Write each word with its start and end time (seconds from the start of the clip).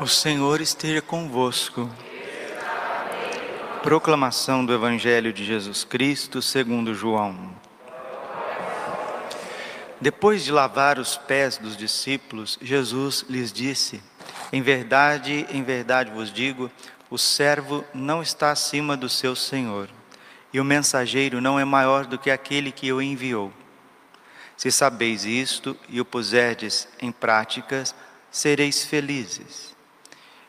O 0.00 0.06
Senhor 0.06 0.60
esteja 0.60 1.00
convosco. 1.00 1.88
Proclamação 3.82 4.64
do 4.64 4.72
Evangelho 4.72 5.32
de 5.32 5.44
Jesus 5.44 5.84
Cristo 5.84 6.42
segundo 6.42 6.94
João. 6.94 7.54
Depois 10.00 10.44
de 10.44 10.50
lavar 10.50 10.98
os 10.98 11.16
pés 11.16 11.58
dos 11.58 11.76
discípulos, 11.76 12.58
Jesus 12.60 13.24
lhes 13.28 13.52
disse: 13.52 14.02
Em 14.52 14.60
verdade, 14.60 15.46
em 15.50 15.62
verdade 15.62 16.10
vos 16.10 16.32
digo, 16.32 16.70
o 17.08 17.16
servo 17.16 17.84
não 17.94 18.22
está 18.22 18.50
acima 18.50 18.96
do 18.96 19.08
seu 19.08 19.36
senhor, 19.36 19.88
e 20.52 20.58
o 20.58 20.64
mensageiro 20.64 21.40
não 21.40 21.58
é 21.60 21.64
maior 21.64 22.06
do 22.06 22.18
que 22.18 22.30
aquele 22.30 22.72
que 22.72 22.92
o 22.92 23.00
enviou. 23.00 23.52
Se 24.56 24.72
sabeis 24.72 25.24
isto 25.24 25.76
e 25.88 26.00
o 26.00 26.04
puserdes 26.04 26.88
em 27.00 27.12
práticas, 27.12 27.94
sereis 28.32 28.82
felizes. 28.82 29.76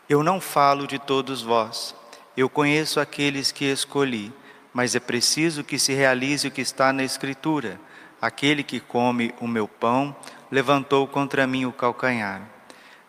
Eu 0.09 0.23
não 0.23 0.39
falo 0.39 0.87
de 0.87 0.97
todos 0.97 1.41
vós, 1.41 1.93
eu 2.35 2.49
conheço 2.49 2.99
aqueles 2.99 3.51
que 3.51 3.65
escolhi, 3.65 4.33
mas 4.73 4.95
é 4.95 4.99
preciso 4.99 5.63
que 5.63 5.77
se 5.77 5.93
realize 5.93 6.47
o 6.47 6.51
que 6.51 6.61
está 6.61 6.91
na 6.91 7.03
Escritura: 7.03 7.79
aquele 8.21 8.63
que 8.63 8.79
come 8.79 9.35
o 9.39 9.47
meu 9.47 9.67
pão 9.67 10.15
levantou 10.49 11.07
contra 11.07 11.45
mim 11.45 11.65
o 11.65 11.71
calcanhar. 11.71 12.41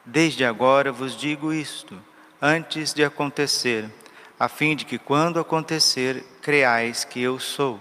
Desde 0.05 0.45
agora 0.45 0.93
vos 0.93 1.16
digo 1.16 1.52
isto, 1.52 1.98
antes 2.43 2.93
de 2.93 3.02
acontecer, 3.02 3.88
a 4.38 4.48
fim 4.48 4.77
de 4.77 4.84
que, 4.84 4.98
quando 4.98 5.41
acontecer, 5.41 6.23
creais 6.43 7.04
que 7.04 7.23
eu 7.23 7.38
sou. 7.38 7.80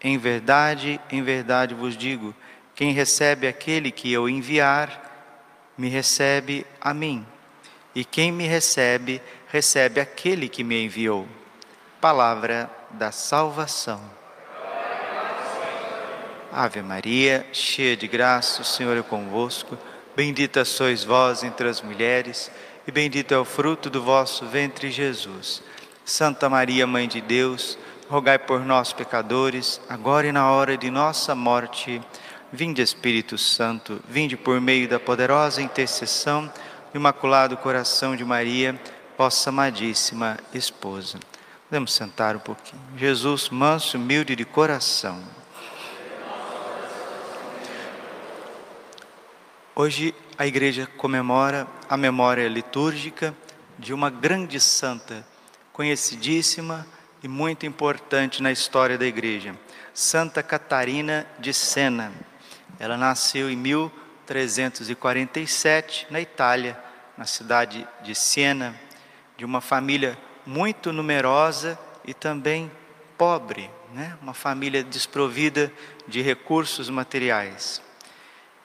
Em 0.00 0.16
verdade, 0.16 1.00
em 1.10 1.22
verdade 1.22 1.74
vos 1.74 1.96
digo: 1.96 2.34
quem 2.74 2.92
recebe 2.92 3.46
aquele 3.46 3.90
que 3.90 4.10
eu 4.10 4.28
enviar, 4.28 5.05
me 5.76 5.88
recebe 5.88 6.66
a 6.80 6.92
mim 6.94 7.26
e 7.96 8.04
quem 8.04 8.30
me 8.30 8.46
recebe, 8.46 9.22
recebe 9.48 10.00
aquele 10.02 10.50
que 10.50 10.62
me 10.62 10.84
enviou. 10.84 11.26
Palavra 11.98 12.70
da 12.90 13.10
salvação. 13.10 13.98
Ave 16.52 16.82
Maria, 16.82 17.46
cheia 17.54 17.96
de 17.96 18.06
graça, 18.06 18.60
o 18.60 18.64
Senhor 18.66 18.98
é 18.98 19.02
convosco. 19.02 19.78
Bendita 20.14 20.62
sois 20.62 21.04
vós 21.04 21.42
entre 21.42 21.70
as 21.70 21.80
mulheres, 21.80 22.50
e 22.86 22.92
bendito 22.92 23.32
é 23.32 23.38
o 23.38 23.46
fruto 23.46 23.88
do 23.88 24.02
vosso 24.02 24.44
ventre, 24.44 24.90
Jesus. 24.90 25.62
Santa 26.04 26.50
Maria, 26.50 26.86
Mãe 26.86 27.08
de 27.08 27.22
Deus, 27.22 27.78
rogai 28.10 28.38
por 28.38 28.60
nós, 28.60 28.92
pecadores, 28.92 29.80
agora 29.88 30.26
e 30.26 30.32
na 30.32 30.50
hora 30.50 30.76
de 30.76 30.90
nossa 30.90 31.34
morte. 31.34 32.02
Vinde, 32.52 32.80
Espírito 32.80 33.36
Santo, 33.36 34.00
vinde 34.08 34.36
por 34.36 34.60
meio 34.60 34.88
da 34.88 35.00
poderosa 35.00 35.60
intercessão 35.60 36.50
Imaculado 36.94 37.56
Coração 37.56 38.14
de 38.14 38.24
Maria, 38.24 38.80
vossa 39.18 39.50
amadíssima 39.50 40.38
esposa. 40.54 41.18
Podemos 41.68 41.92
sentar 41.92 42.36
um 42.36 42.38
pouquinho. 42.38 42.80
Jesus, 42.96 43.50
manso, 43.50 43.98
humilde 43.98 44.36
de 44.36 44.44
coração. 44.44 45.20
Hoje 49.74 50.14
a 50.38 50.46
igreja 50.46 50.88
comemora 50.96 51.66
a 51.88 51.96
memória 51.96 52.48
litúrgica 52.48 53.34
de 53.76 53.92
uma 53.92 54.08
grande 54.08 54.60
santa, 54.60 55.26
conhecidíssima 55.72 56.86
e 57.22 57.28
muito 57.28 57.66
importante 57.66 58.40
na 58.40 58.52
história 58.52 58.96
da 58.96 59.04
igreja, 59.04 59.54
Santa 59.92 60.42
Catarina 60.42 61.26
de 61.38 61.52
Sena. 61.52 62.12
Ela 62.78 62.96
nasceu 62.96 63.50
em 63.50 63.56
1347 63.56 66.06
na 66.10 66.20
Itália 66.20 66.86
na 67.16 67.24
cidade 67.24 67.86
de 68.02 68.14
Siena, 68.14 68.74
de 69.36 69.44
uma 69.44 69.60
família 69.60 70.18
muito 70.44 70.92
numerosa 70.92 71.78
e 72.04 72.12
também 72.12 72.70
pobre, 73.16 73.70
né? 73.92 74.16
uma 74.20 74.34
família 74.34 74.84
desprovida 74.84 75.72
de 76.06 76.20
recursos 76.20 76.90
materiais. 76.90 77.80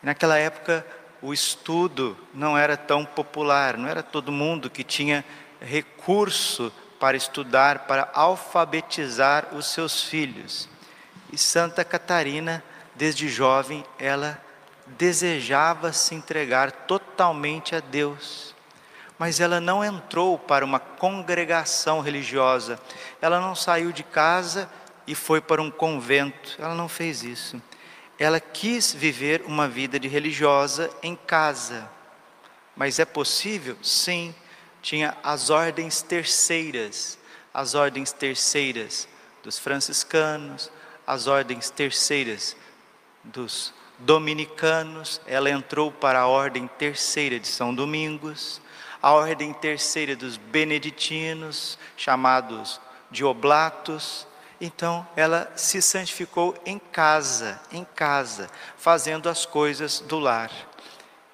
Naquela 0.04 0.38
época, 0.38 0.86
o 1.22 1.34
estudo 1.34 2.18
não 2.34 2.58
era 2.58 2.76
tão 2.76 3.06
popular, 3.06 3.78
não 3.78 3.88
era 3.88 4.04
todo 4.04 4.32
mundo 4.32 4.70
que 4.70 4.84
tinha 4.84 5.24
recurso 5.62 6.74
para 7.00 7.16
estudar, 7.16 7.88
para 7.88 8.10
alfabetizar 8.14 9.56
os 9.56 9.68
seus 9.68 10.04
filhos. 10.04 10.68
E 11.32 11.38
Santa 11.38 11.86
Catarina, 11.86 12.64
desde 12.96 13.28
jovem, 13.30 13.84
ela 13.98 14.42
desejava 14.98 15.94
se 15.94 16.16
entregar 16.16 16.72
totalmente 16.72 17.76
a 17.76 17.80
Deus. 17.80 18.56
Mas 19.18 19.40
ela 19.40 19.60
não 19.60 19.84
entrou 19.84 20.38
para 20.38 20.66
uma 20.66 20.80
congregação 20.80 22.02
religiosa, 22.02 22.80
ela 23.22 23.40
não 23.40 23.56
saiu 23.56 23.92
de 23.92 24.04
casa 24.04 24.70
e 25.06 25.14
foi 25.14 25.40
para 25.40 25.62
um 25.62 25.70
convento, 25.70 26.56
ela 26.60 26.74
não 26.74 26.90
fez 26.90 27.24
isso. 27.24 27.62
Ela 28.18 28.40
quis 28.40 28.94
viver 28.94 29.44
uma 29.46 29.68
vida 29.68 30.00
de 30.00 30.08
religiosa 30.08 30.90
em 31.02 31.16
casa. 31.16 31.90
Mas 32.76 33.00
é 33.00 33.06
possível? 33.06 33.78
Sim. 33.82 34.34
Tinha 34.82 35.16
as 35.24 35.50
ordens 35.50 36.02
terceiras, 36.02 37.18
as 37.54 37.76
ordens 37.76 38.12
terceiras 38.12 39.08
dos 39.44 39.60
franciscanos, 39.60 40.72
as 41.06 41.28
ordens 41.28 41.70
terceiras 41.70 42.56
dos 43.24 43.74
dominicanos, 44.00 45.22
ela 45.26 45.50
entrou 45.50 45.92
para 45.92 46.22
a 46.22 46.28
ordem 46.28 46.68
terceira 46.68 47.40
de 47.40 47.48
São 47.48 47.74
Domingos, 47.74 48.62
a 49.02 49.12
ordem 49.12 49.54
terceira 49.54 50.16
dos 50.16 50.38
beneditinos, 50.38 51.78
chamados 51.98 52.80
de 53.10 53.24
oblatos. 53.24 54.28
Então, 54.60 55.08
ela 55.16 55.52
se 55.56 55.82
santificou 55.82 56.56
em 56.66 56.78
casa, 56.78 57.60
em 57.72 57.84
casa, 57.84 58.50
fazendo 58.78 59.28
as 59.28 59.46
coisas 59.46 60.00
do 60.00 60.20
lar. 60.20 60.52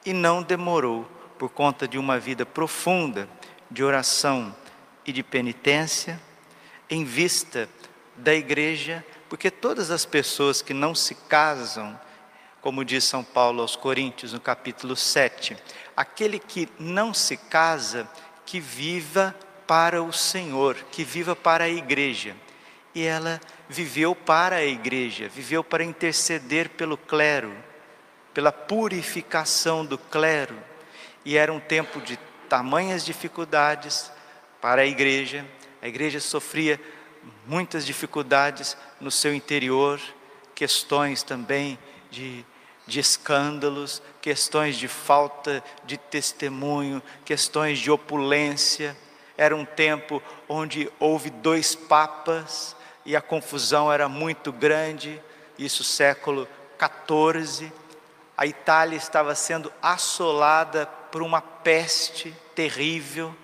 E 0.06 0.14
não 0.14 0.42
demorou, 0.42 1.09
por 1.38 1.50
conta 1.50 1.88
de 1.88 1.97
uma 1.97 2.20
vida 2.20 2.46
profunda 2.46 3.28
de 3.70 3.84
oração 3.84 4.56
e 5.06 5.12
de 5.12 5.22
penitência, 5.22 6.20
em 6.90 7.03
vista 7.03 7.70
da 8.16 8.34
igreja, 8.34 9.06
porque 9.30 9.52
todas 9.52 9.92
as 9.92 10.06
pessoas 10.06 10.62
que 10.62 10.74
não 10.74 10.96
se 10.96 11.16
casam, 11.16 12.00
como 12.62 12.84
diz 12.84 13.04
São 13.04 13.24
Paulo 13.24 13.62
aos 13.62 13.76
Coríntios, 13.76 14.34
no 14.34 14.40
capítulo 14.40 14.96
7. 14.96 15.58
Aquele 15.96 16.40
que 16.40 16.68
não 16.80 17.14
se 17.14 17.38
casa, 17.38 18.10
que 18.46 18.60
viva 18.60 19.36
para 19.66 20.02
o 20.02 20.14
Senhor, 20.14 20.76
que 20.92 21.04
viva 21.04 21.36
para 21.36 21.66
a 21.66 21.70
igreja. 21.70 22.36
E 22.96 23.04
ela 23.04 23.40
viveu 23.70 24.16
para 24.16 24.58
a 24.58 24.66
igreja, 24.66 25.30
viveu 25.30 25.64
para 25.64 25.84
interceder 25.84 26.70
pelo 26.70 26.98
clero, 26.98 27.56
pela 28.34 28.52
purificação 28.52 29.86
do 29.86 29.98
clero. 29.98 30.58
E 31.24 31.38
era 31.38 31.52
um 31.52 31.59
tempo 31.59 32.02
de 32.02 32.18
tamanhas 32.48 33.06
dificuldades 33.06 34.12
para 34.62 34.84
a 34.84 34.86
igreja. 34.86 35.46
A 35.82 35.88
igreja 35.88 36.20
sofria 36.20 36.80
muitas 37.46 37.86
dificuldades 37.86 38.78
no 39.00 39.12
seu 39.12 39.34
interior, 39.34 40.00
questões 40.54 41.24
também 41.24 41.78
de, 42.10 42.46
de 42.86 43.00
escândalos, 43.00 44.02
questões 44.22 44.76
de 44.76 44.88
falta 44.88 45.64
de 45.86 45.98
testemunho, 45.98 47.02
questões 47.24 47.80
de 47.80 47.92
opulência. 47.92 48.98
Era 49.38 49.56
um 49.56 49.66
tempo 49.66 50.22
onde 50.50 50.92
houve 51.00 51.30
dois 51.30 51.76
papas 51.76 52.76
e 53.06 53.16
a 53.16 53.22
confusão 53.22 53.92
era 53.92 54.09
muito 54.09 54.52
grande, 54.52 55.22
isso 55.58 55.84
século 55.84 56.48
14. 56.78 57.72
A 58.36 58.46
Itália 58.46 58.98
estava 58.98 59.34
sendo 59.36 59.72
assolada 59.82 60.86
por 61.12 61.22
uma 61.22 61.42
peste 61.42 62.36
terrível 62.54 63.35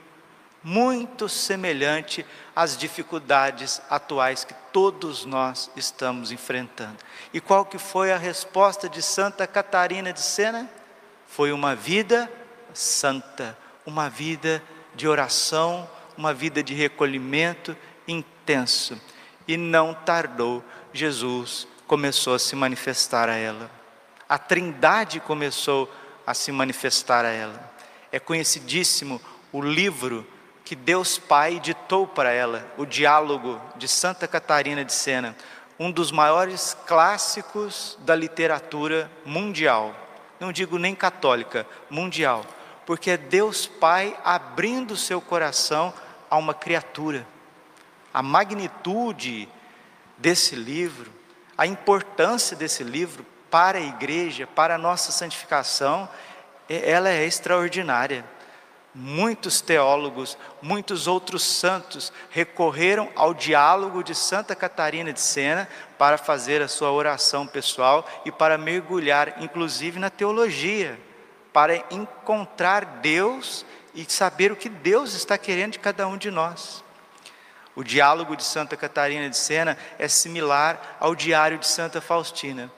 muito 0.63 1.27
semelhante 1.27 2.25
às 2.55 2.77
dificuldades 2.77 3.81
atuais 3.89 4.43
que 4.45 4.53
todos 4.71 5.25
nós 5.25 5.69
estamos 5.75 6.31
enfrentando. 6.31 6.97
E 7.33 7.41
qual 7.41 7.65
que 7.65 7.77
foi 7.77 8.11
a 8.11 8.17
resposta 8.17 8.87
de 8.87 9.01
Santa 9.01 9.45
Catarina 9.45 10.13
de 10.13 10.21
Sena? 10.21 10.69
Foi 11.27 11.51
uma 11.51 11.75
vida 11.75 12.31
santa, 12.73 13.57
uma 13.85 14.09
vida 14.09 14.63
de 14.95 15.07
oração, 15.07 15.89
uma 16.17 16.33
vida 16.33 16.63
de 16.63 16.73
recolhimento 16.73 17.75
intenso. 18.07 18.99
E 19.47 19.57
não 19.57 19.93
tardou, 19.93 20.63
Jesus 20.93 21.67
começou 21.87 22.35
a 22.35 22.39
se 22.39 22.55
manifestar 22.55 23.29
a 23.29 23.35
ela. 23.35 23.69
A 24.29 24.37
Trindade 24.37 25.19
começou 25.19 25.91
a 26.25 26.33
se 26.33 26.51
manifestar 26.51 27.25
a 27.25 27.29
ela. 27.29 27.71
É 28.11 28.19
conhecidíssimo 28.19 29.21
o 29.51 29.61
livro 29.61 30.25
que 30.63 30.75
Deus 30.75 31.17
Pai 31.17 31.59
ditou 31.59 32.07
para 32.07 32.31
ela, 32.31 32.65
o 32.77 32.85
diálogo 32.85 33.59
de 33.75 33.87
Santa 33.87 34.27
Catarina 34.27 34.83
de 34.85 34.93
Sena, 34.93 35.35
um 35.77 35.91
dos 35.91 36.11
maiores 36.11 36.77
clássicos 36.87 37.97
da 38.01 38.15
literatura 38.15 39.11
mundial. 39.25 39.93
Não 40.39 40.51
digo 40.51 40.77
nem 40.77 40.95
católica, 40.95 41.65
mundial. 41.89 42.45
porque 42.85 43.11
é 43.11 43.17
Deus 43.17 43.65
Pai 43.65 44.17
abrindo 44.23 44.97
seu 44.97 45.21
coração 45.21 45.93
a 46.29 46.37
uma 46.37 46.53
criatura. 46.53 47.25
A 48.13 48.21
magnitude 48.21 49.47
desse 50.17 50.55
livro, 50.55 51.11
a 51.57 51.65
importância 51.65 52.55
desse 52.57 52.83
livro 52.83 53.25
para 53.49 53.77
a 53.77 53.81
igreja, 53.81 54.47
para 54.47 54.75
a 54.75 54.77
nossa 54.77 55.11
santificação, 55.11 56.09
ela 56.67 57.09
é 57.09 57.23
extraordinária. 57.25 58.25
Muitos 58.95 59.59
teólogos, 59.59 60.37
muitos 60.61 61.07
outros 61.07 61.43
santos 61.43 62.13
recorreram 62.29 63.09
ao 63.15 63.33
diálogo 63.33 64.03
de 64.03 64.13
Santa 64.13 64.55
Catarina 64.55 65.11
de 65.11 65.19
Sena 65.19 65.67
para 65.97 66.15
fazer 66.15 66.61
a 66.61 66.67
sua 66.67 66.91
oração 66.91 67.47
pessoal 67.47 68.07
e 68.23 68.31
para 68.31 68.55
mergulhar, 68.55 69.41
inclusive, 69.41 69.97
na 69.97 70.11
teologia, 70.11 70.99
para 71.51 71.77
encontrar 71.89 72.85
Deus 73.01 73.65
e 73.95 74.05
saber 74.07 74.51
o 74.51 74.55
que 74.55 74.69
Deus 74.69 75.15
está 75.15 75.39
querendo 75.39 75.71
de 75.71 75.79
cada 75.79 76.07
um 76.07 76.15
de 76.17 76.29
nós. 76.29 76.83
O 77.75 77.83
diálogo 77.83 78.35
de 78.35 78.43
Santa 78.43 78.77
Catarina 78.77 79.27
de 79.27 79.37
Sena 79.37 79.75
é 79.97 80.07
similar 80.07 80.97
ao 80.99 81.15
diário 81.15 81.57
de 81.57 81.65
Santa 81.65 81.99
Faustina. 81.99 82.71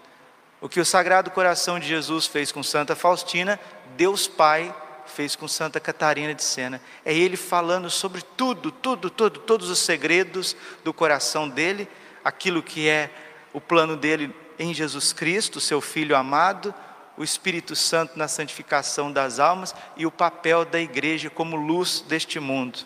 O 0.62 0.69
que 0.69 0.79
o 0.79 0.85
Sagrado 0.85 1.29
Coração 1.31 1.77
de 1.77 1.88
Jesus 1.88 2.25
fez 2.25 2.53
com 2.53 2.63
Santa 2.63 2.95
Faustina, 2.95 3.59
Deus 3.97 4.29
Pai 4.29 4.73
fez 5.07 5.36
com 5.36 5.48
Santa 5.48 5.80
Catarina 5.80 6.34
de 6.34 6.44
Sena. 6.44 6.81
É 7.04 7.13
ele 7.13 7.38
falando 7.38 7.90
sobre 7.90 8.22
tudo, 8.22 8.72
tudo, 8.72 9.10
tudo, 9.10 9.40
todos 9.40 9.69
os 9.69 9.80
segredos 9.80 10.56
do 10.84 10.94
coração 10.94 11.48
dele, 11.48 11.88
aquilo 12.24 12.63
que 12.63 12.88
é 12.88 13.10
o 13.54 13.62
plano 13.62 13.96
dele 13.96 14.34
em 14.57 14.74
Jesus 14.74 15.13
Cristo, 15.13 15.60
seu 15.60 15.81
Filho 15.81 16.16
amado, 16.16 16.74
o 17.18 17.24
Espírito 17.24 17.75
Santo 17.75 18.18
na 18.18 18.28
santificação 18.28 19.12
das 19.12 19.40
almas 19.40 19.74
e 19.96 20.06
o 20.06 20.12
papel 20.12 20.66
da 20.66 20.80
igreja 20.80 21.30
como 21.30 21.56
luz 21.56 22.01
deste 22.01 22.40
mundo. 22.40 22.80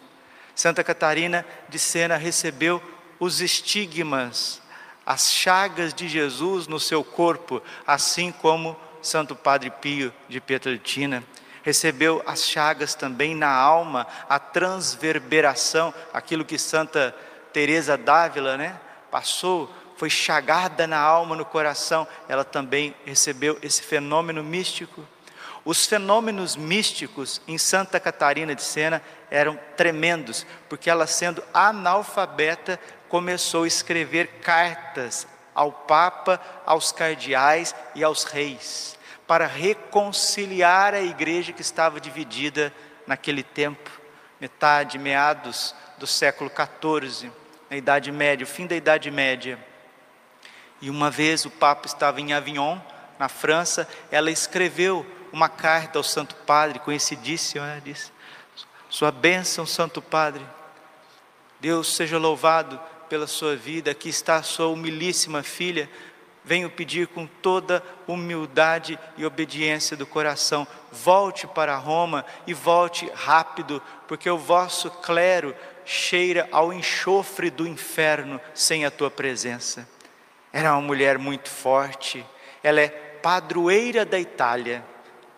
Santa 0.53 0.83
Catarina 0.83 1.45
de 1.67 1.79
Sena 1.79 2.17
recebeu 2.17 2.81
os 3.19 3.41
estigmas, 3.41 4.61
as 5.05 5.31
chagas 5.31 5.93
de 5.93 6.07
Jesus 6.07 6.67
no 6.67 6.79
seu 6.79 7.03
corpo, 7.03 7.61
assim 7.87 8.31
como 8.31 8.77
Santo 9.01 9.35
Padre 9.35 9.71
Pio 9.71 10.13
de 10.27 10.39
Pietrelcina 10.39 11.23
recebeu 11.69 12.23
as 12.25 12.45
chagas 12.45 12.95
também 12.95 13.35
na 13.35 13.51
alma, 13.51 14.07
a 14.27 14.39
transverberação, 14.39 15.93
aquilo 16.11 16.43
que 16.43 16.57
Santa 16.57 17.15
Teresa 17.53 17.95
d'Ávila, 17.95 18.57
né, 18.57 18.79
passou, 19.11 19.71
foi 19.95 20.09
chagada 20.09 20.87
na 20.87 20.97
alma, 20.97 21.35
no 21.35 21.45
coração, 21.45 22.07
ela 22.27 22.43
também 22.43 22.95
recebeu 23.05 23.59
esse 23.61 23.83
fenômeno 23.83 24.43
místico. 24.43 25.05
Os 25.63 25.85
fenômenos 25.85 26.55
místicos 26.55 27.39
em 27.47 27.59
Santa 27.59 27.99
Catarina 27.99 28.55
de 28.55 28.63
Sena 28.63 28.99
eram 29.29 29.59
tremendos, 29.77 30.47
porque 30.67 30.89
ela 30.89 31.05
sendo 31.05 31.43
analfabeta 31.53 32.79
começou 33.07 33.65
a 33.65 33.67
escrever 33.67 34.39
cartas 34.41 35.27
ao 35.53 35.71
Papa, 35.71 36.41
aos 36.65 36.91
cardeais 36.91 37.75
e 37.93 38.03
aos 38.03 38.23
reis 38.23 38.97
para 39.29 39.45
reconciliar 39.45 40.95
a 40.95 41.01
igreja 41.01 41.53
que 41.53 41.61
estava 41.61 41.99
dividida 42.01 42.73
naquele 43.05 43.43
tempo, 43.43 43.87
metade, 44.41 44.97
meados 44.97 45.75
do 45.99 46.07
século 46.07 46.49
XIV, 46.49 47.31
na 47.69 47.77
Idade 47.77 48.11
Média, 48.11 48.43
o 48.43 48.47
fim 48.47 48.65
da 48.65 48.75
Idade 48.75 49.11
Média. 49.11 49.59
E 50.81 50.89
uma 50.89 51.11
vez 51.11 51.45
o 51.45 51.51
Papa 51.51 51.85
estava 51.85 52.19
em 52.19 52.33
Avignon, 52.33 52.79
na 53.19 53.29
França, 53.29 53.87
ela 54.09 54.31
escreveu 54.31 55.05
uma 55.31 55.47
carta 55.47 55.99
ao 55.99 56.03
Santo 56.03 56.33
Padre, 56.35 56.79
conhecidíssima, 56.79 57.67
né? 57.67 57.81
disse: 57.85 58.11
Sua 58.89 59.11
bênção, 59.11 59.63
Santo 59.63 60.01
Padre, 60.01 60.43
Deus 61.59 61.95
seja 61.95 62.17
louvado 62.17 62.79
pela 63.07 63.27
sua 63.27 63.55
vida, 63.55 63.91
aqui 63.91 64.09
está 64.09 64.37
a 64.37 64.43
sua 64.43 64.69
humilíssima 64.69 65.43
filha 65.43 65.87
venho 66.43 66.69
pedir 66.69 67.07
com 67.07 67.25
toda 67.25 67.83
humildade 68.07 68.97
e 69.17 69.25
obediência 69.25 69.95
do 69.95 70.05
coração: 70.05 70.67
volte 70.91 71.45
para 71.47 71.75
Roma 71.75 72.25
e 72.47 72.53
volte 72.53 73.11
rápido, 73.13 73.81
porque 74.07 74.29
o 74.29 74.37
vosso 74.37 74.89
clero 74.89 75.55
cheira 75.85 76.47
ao 76.51 76.71
enxofre 76.71 77.49
do 77.49 77.67
inferno 77.67 78.39
sem 78.53 78.85
a 78.85 78.91
tua 78.91 79.09
presença. 79.09 79.87
Era 80.51 80.73
uma 80.73 80.81
mulher 80.81 81.17
muito 81.17 81.49
forte, 81.49 82.25
ela 82.63 82.81
é 82.81 82.87
padroeira 82.87 84.05
da 84.05 84.19
Itália. 84.19 84.83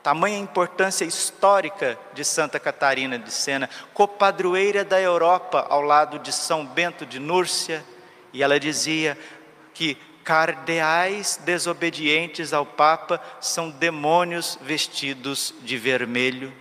Tamanha 0.04 0.40
importância 0.40 1.06
histórica 1.06 1.98
de 2.14 2.26
Santa 2.26 2.60
Catarina 2.60 3.20
de 3.20 3.32
Sena, 3.32 3.70
copadroeira 3.94 4.84
da 4.84 5.00
Europa 5.00 5.68
ao 5.70 5.82
lado 5.82 6.18
de 6.18 6.32
São 6.34 6.66
Bento 6.66 7.06
de 7.06 7.20
Núrcia, 7.20 7.86
e 8.34 8.42
ela 8.42 8.60
dizia 8.60 9.16
que 9.74 9.96
cardeais 10.24 11.40
desobedientes 11.44 12.54
ao 12.54 12.66
Papa 12.66 13.22
são 13.40 13.70
demônios 13.70 14.58
vestidos 14.62 15.54
de 15.62 15.78
vermelho. 15.78 16.54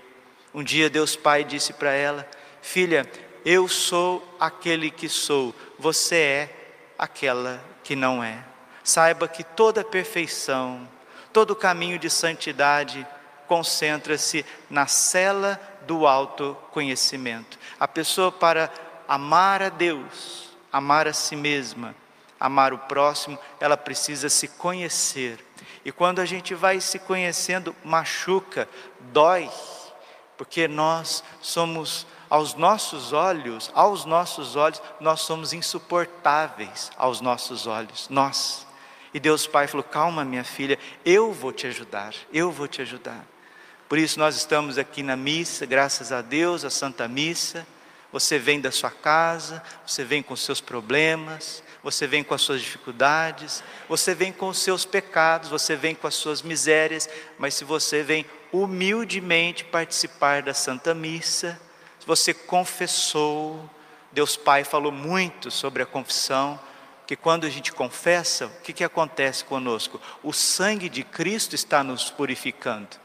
Um 0.53 0.63
dia 0.63 0.91
Deus 0.91 1.17
Pai 1.17 1.45
disse 1.45 1.73
para 1.73 1.93
ela: 1.93 2.29
Filha, 2.63 3.09
eu 3.45 3.69
sou 3.69 4.37
aquele 4.39 4.91
que 4.91 5.09
sou, 5.09 5.55
você 5.79 6.17
é 6.17 6.57
aquela 6.99 7.63
que 7.83 7.97
não 7.97 8.23
é. 8.23 8.45
Saiba 8.83 9.29
que 9.29 9.45
toda 9.45 9.85
perfeição, 9.85 10.89
todo 11.33 11.55
caminho 11.57 11.99
de 11.99 12.11
santidade 12.11 13.07
concentra-se 13.47 14.45
na 14.69 14.87
cela 14.87 15.61
do 15.87 16.07
autoconhecimento. 16.07 17.59
A 17.79 17.89
pessoa, 17.89 18.31
para 18.31 18.71
amar 19.09 19.63
a 19.63 19.69
Deus, 19.69 20.51
amar 20.73 21.09
a 21.09 21.13
si 21.13 21.35
mesma, 21.35 21.95
amar 22.41 22.73
o 22.73 22.79
próximo, 22.79 23.39
ela 23.61 23.77
precisa 23.77 24.31
se 24.31 24.49
conhecer. 24.49 25.39
E 25.85 25.93
quando 25.93 26.21
a 26.21 26.25
gente 26.25 26.55
vai 26.55 26.81
se 26.81 26.99
conhecendo, 26.99 27.77
machuca, 27.85 28.67
dói, 29.13 29.51
porque 30.37 30.67
nós 30.67 31.23
somos 31.41 32.07
aos 32.31 32.55
nossos 32.55 33.13
olhos, 33.13 33.71
aos 33.75 34.05
nossos 34.05 34.57
olhos, 34.57 34.81
nós 35.01 35.21
somos 35.21 35.53
insuportáveis 35.53 36.91
aos 36.97 37.21
nossos 37.21 37.67
olhos, 37.67 38.09
nós. 38.09 38.67
E 39.13 39.21
Deus 39.21 39.47
Pai 39.47 39.67
falou: 39.67 39.85
"Calma, 39.85 40.25
minha 40.25 40.45
filha, 40.45 40.79
eu 41.05 41.33
vou 41.33 41.53
te 41.53 41.67
ajudar, 41.67 42.15
eu 42.33 42.51
vou 42.51 42.69
te 42.69 42.81
ajudar". 42.81 43.27
Por 43.89 43.99
isso 43.99 44.21
nós 44.21 44.37
estamos 44.37 44.79
aqui 44.79 45.03
na 45.03 45.17
missa, 45.17 45.67
graças 45.67 46.13
a 46.13 46.23
Deus, 46.23 46.65
a 46.65 46.71
Santa 46.71 47.09
Missa. 47.09 47.67
Você 48.13 48.39
vem 48.39 48.61
da 48.61 48.71
sua 48.71 48.91
casa, 48.91 49.63
você 49.85 50.05
vem 50.05 50.23
com 50.23 50.37
seus 50.37 50.61
problemas, 50.61 51.63
você 51.83 52.07
vem 52.07 52.23
com 52.23 52.35
as 52.35 52.43
suas 52.43 52.61
dificuldades, 52.61 53.63
você 53.89 54.15
vem 54.15 54.33
com 54.33 54.49
os 54.49 54.59
seus 54.59 54.85
pecados, 54.85 55.49
você 55.49 55.77
vem 55.77 55.95
com 55.95 56.07
as 56.07 56.15
suas 56.15 56.43
misérias, 56.43 57.09
mas 57.39 57.55
se 57.55 57.65
você 57.65 58.03
vem 58.03 58.27
humildemente 58.53 59.65
participar 59.65 60.43
da 60.43 60.53
Santa 60.53 60.95
Missa, 60.95 61.61
se 61.99 62.07
você 62.07 62.35
confessou, 62.35 63.69
Deus 64.13 64.37
Pai 64.37 64.65
falou 64.65 64.93
muito 64.93 65.51
sobre 65.51 65.83
a 65.83 65.87
confissão, 65.87 66.59
que 67.07 67.17
quando 67.17 67.45
a 67.45 67.51
gente 67.51 67.73
confessa, 67.73 68.47
o 68.47 68.61
que, 68.63 68.73
que 68.73 68.85
acontece 68.85 69.45
conosco? 69.45 70.01
O 70.23 70.33
sangue 70.33 70.89
de 70.89 71.03
Cristo 71.03 71.57
está 71.57 71.83
nos 71.83 72.09
purificando. 72.09 73.00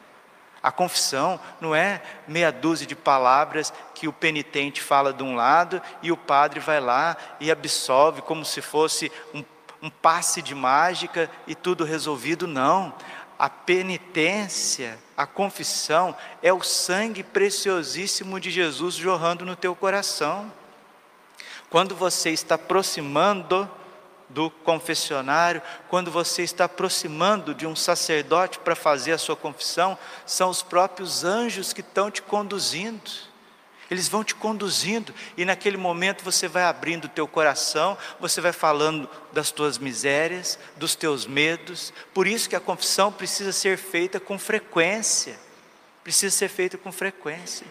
A 0.66 0.72
confissão 0.72 1.40
não 1.62 1.76
é 1.76 2.02
meia 2.28 2.52
dúzia 2.52 2.88
de 2.88 2.96
palavras 2.96 3.72
que 3.94 4.08
o 4.08 4.12
penitente 4.12 4.82
fala 4.82 5.14
de 5.14 5.22
um 5.22 5.36
lado 5.36 5.80
e 6.02 6.12
o 6.12 6.18
padre 6.18 6.60
vai 6.60 6.80
lá 6.80 7.16
e 7.40 7.52
absolve 7.52 8.24
como 8.24 8.44
se 8.44 8.64
fosse 8.64 9.12
um, 9.32 9.44
um 9.80 9.92
passe 9.92 10.42
de 10.42 10.56
mágica 10.56 11.30
e 11.46 11.54
tudo 11.54 11.84
resolvido. 11.84 12.48
Não. 12.48 12.92
A 13.38 13.48
penitência, 13.48 14.98
a 15.16 15.28
confissão 15.28 16.18
é 16.42 16.52
o 16.52 16.64
sangue 16.64 17.22
preciosíssimo 17.22 18.40
de 18.40 18.50
Jesus 18.50 18.96
jorrando 18.96 19.46
no 19.46 19.56
teu 19.56 19.76
coração. 19.76 20.52
Quando 21.70 21.96
você 21.96 22.32
está 22.32 22.56
aproximando 22.56 23.70
do 24.30 24.50
confessionário, 24.50 25.62
quando 25.88 26.10
você 26.10 26.44
está 26.44 26.66
aproximando 26.66 27.54
de 27.54 27.66
um 27.68 27.76
sacerdote 27.76 28.60
para 28.60 28.76
fazer 28.76 29.12
a 29.12 29.18
sua 29.18 29.36
confissão, 29.36 29.98
são 30.26 30.50
os 30.50 30.62
próprios 30.62 31.24
anjos 31.24 31.74
que 31.74 31.82
estão 31.82 32.10
te 32.10 32.22
conduzindo. 32.22 33.12
Eles 33.90 34.08
vão 34.08 34.24
te 34.24 34.34
conduzindo 34.34 35.14
e 35.38 35.46
naquele 35.46 35.78
momento 35.78 36.24
você 36.24 36.48
vai 36.48 36.64
abrindo 36.64 37.06
o 37.06 37.10
teu 37.10 37.28
coração, 37.28 37.96
você 38.20 38.42
vai 38.42 38.52
falando 38.52 39.08
das 39.32 39.52
tuas 39.52 39.78
misérias, 39.78 40.58
dos 40.76 40.96
teus 40.96 41.28
medos. 41.28 41.94
Por 42.12 42.26
isso 42.26 42.50
que 42.50 42.56
a 42.56 42.60
confissão 42.60 43.12
precisa 43.12 43.52
ser 43.52 43.78
feita 43.78 44.20
com 44.20 44.40
frequência. 44.40 45.40
Precisa 46.04 46.36
ser 46.36 46.50
feita 46.50 46.80
com 46.80 46.92
frequência. 46.92 47.68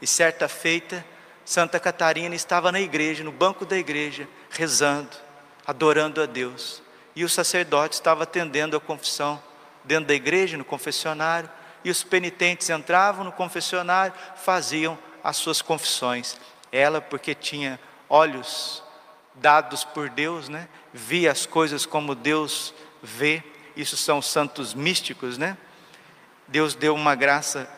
E 0.00 0.06
certa 0.06 0.48
feita, 0.48 1.04
Santa 1.44 1.78
Catarina 1.78 2.34
estava 2.34 2.72
na 2.72 2.80
igreja, 2.80 3.22
no 3.22 3.32
banco 3.32 3.66
da 3.66 3.76
igreja, 3.76 4.26
rezando 4.48 5.31
adorando 5.66 6.22
a 6.22 6.26
Deus. 6.26 6.82
E 7.14 7.24
o 7.24 7.28
sacerdote 7.28 7.94
estava 7.94 8.24
atendendo 8.24 8.76
a 8.76 8.80
confissão 8.80 9.42
dentro 9.84 10.06
da 10.06 10.14
igreja, 10.14 10.56
no 10.56 10.64
confessionário, 10.64 11.50
e 11.84 11.90
os 11.90 12.02
penitentes 12.02 12.70
entravam 12.70 13.24
no 13.24 13.32
confessionário, 13.32 14.14
faziam 14.36 14.98
as 15.22 15.36
suas 15.36 15.60
confissões. 15.60 16.38
Ela, 16.70 17.00
porque 17.00 17.34
tinha 17.34 17.78
olhos 18.08 18.82
dados 19.34 19.84
por 19.84 20.08
Deus, 20.08 20.48
né? 20.48 20.68
Via 20.92 21.32
as 21.32 21.46
coisas 21.46 21.84
como 21.84 22.14
Deus 22.14 22.74
vê. 23.02 23.42
Isso 23.76 23.96
são 23.96 24.22
santos 24.22 24.74
místicos, 24.74 25.36
né? 25.38 25.56
Deus 26.46 26.74
deu 26.74 26.94
uma 26.94 27.14
graça 27.14 27.68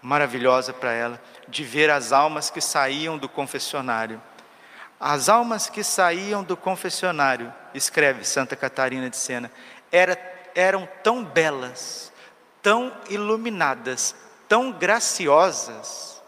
maravilhosa 0.00 0.72
para 0.72 0.92
ela 0.92 1.22
de 1.48 1.64
ver 1.64 1.90
as 1.90 2.12
almas 2.12 2.50
que 2.50 2.60
saíam 2.60 3.16
do 3.16 3.28
confessionário. 3.28 4.20
As 5.04 5.28
almas 5.28 5.68
que 5.68 5.82
saíam 5.82 6.44
do 6.44 6.56
confessionário, 6.56 7.52
escreve 7.74 8.22
Santa 8.24 8.54
Catarina 8.54 9.10
de 9.10 9.16
Sena, 9.16 9.50
era, 9.90 10.16
eram 10.54 10.88
tão 11.02 11.24
belas, 11.24 12.12
tão 12.62 12.92
iluminadas, 13.10 14.14
tão 14.48 14.70
graciosas, 14.70 16.22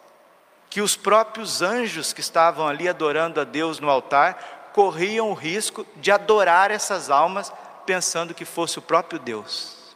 que 0.69 0.81
os 0.81 0.97
próprios 0.97 1.63
anjos 1.63 2.13
que 2.13 2.21
estavam 2.21 2.67
ali 2.67 2.89
adorando 2.89 3.41
a 3.41 3.45
Deus 3.45 3.79
no 3.79 3.89
altar 3.89 4.73
corriam 4.73 5.31
o 5.31 5.35
risco 5.35 5.87
de 5.95 6.11
adorar 6.11 6.73
essas 6.73 7.11
almas 7.11 7.53
pensando 7.87 8.35
que 8.35 8.45
fosse 8.45 8.81
o 8.81 8.83
próprio 8.83 9.21
Deus. 9.21 9.95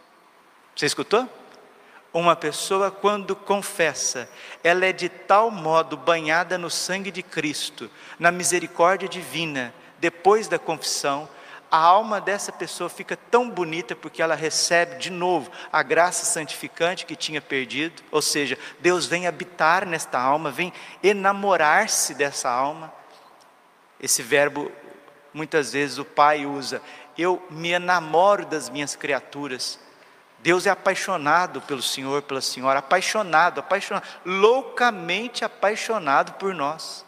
Você 0.77 0.87
escutou? 0.87 1.29
Uma 2.13 2.35
pessoa, 2.35 2.91
quando 2.91 3.37
confessa, 3.37 4.29
ela 4.65 4.87
é 4.87 4.93
de 4.93 5.09
tal 5.09 5.51
modo 5.51 5.97
banhada 5.97 6.57
no 6.57 6.71
sangue 6.71 7.11
de 7.11 7.23
Cristo, 7.23 7.91
na 8.19 8.33
misericórdia 8.33 9.09
divina, 9.09 9.75
depois 9.99 10.49
da 10.49 10.59
confissão, 10.59 11.29
a 11.71 11.77
alma 11.77 12.19
dessa 12.19 12.51
pessoa 12.51 12.89
fica 12.89 13.15
tão 13.15 13.51
bonita 13.51 13.95
porque 13.95 14.23
ela 14.23 14.35
recebe 14.35 14.97
de 14.97 15.11
novo 15.11 15.51
a 15.71 15.83
graça 15.83 16.25
santificante 16.25 17.05
que 17.05 17.15
tinha 17.15 17.43
perdido, 17.43 18.03
ou 18.11 18.23
seja, 18.23 18.59
Deus 18.81 19.07
vem 19.07 19.27
habitar 19.27 19.85
nesta 19.85 20.19
alma, 20.19 20.51
vem 20.51 20.73
enamorar-se 21.03 22.15
dessa 22.15 22.49
alma. 22.49 22.93
Esse 24.01 24.23
verbo, 24.23 24.73
muitas 25.35 25.73
vezes 25.73 25.99
o 25.99 26.07
pai 26.07 26.47
usa, 26.47 26.81
eu 27.19 27.45
me 27.51 27.73
enamoro 27.73 28.47
das 28.47 28.71
minhas 28.71 28.97
criaturas. 28.97 29.79
Deus 30.41 30.67
é 30.67 30.71
apaixonado 30.71 31.61
pelo 31.63 31.83
Senhor, 31.83 32.23
pela 32.23 32.41
Senhora, 32.41 32.79
apaixonado, 32.79 33.61
apaixonado, 33.61 34.07
loucamente 34.25 35.45
apaixonado 35.45 36.33
por 36.35 36.55
nós. 36.55 37.05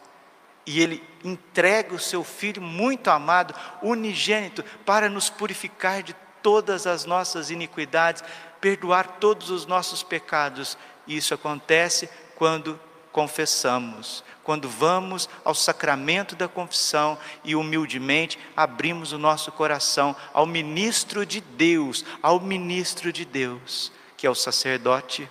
E 0.65 0.81
Ele 0.81 1.03
entrega 1.23 1.95
o 1.95 1.99
seu 1.99 2.23
Filho 2.23 2.61
muito 2.61 3.09
amado, 3.09 3.55
unigênito, 3.81 4.63
para 4.85 5.09
nos 5.09 5.29
purificar 5.29 6.03
de 6.03 6.15
todas 6.41 6.85
as 6.85 7.05
nossas 7.05 7.49
iniquidades, 7.49 8.23
perdoar 8.59 9.17
todos 9.19 9.49
os 9.49 9.65
nossos 9.65 10.03
pecados. 10.03 10.77
E 11.07 11.15
isso 11.15 11.33
acontece 11.33 12.09
quando 12.35 12.79
confessamos, 13.11 14.23
quando 14.43 14.67
vamos 14.67 15.29
ao 15.45 15.53
sacramento 15.53 16.35
da 16.35 16.47
confissão 16.47 17.17
e 17.43 17.55
humildemente 17.55 18.39
abrimos 18.55 19.11
o 19.11 19.17
nosso 19.17 19.51
coração 19.51 20.15
ao 20.33 20.45
ministro 20.45 21.25
de 21.25 21.41
Deus, 21.41 22.03
ao 22.21 22.39
ministro 22.39 23.13
de 23.13 23.25
Deus, 23.25 23.91
que 24.17 24.25
é 24.25 24.29
o 24.29 24.35
sacerdote. 24.35 25.29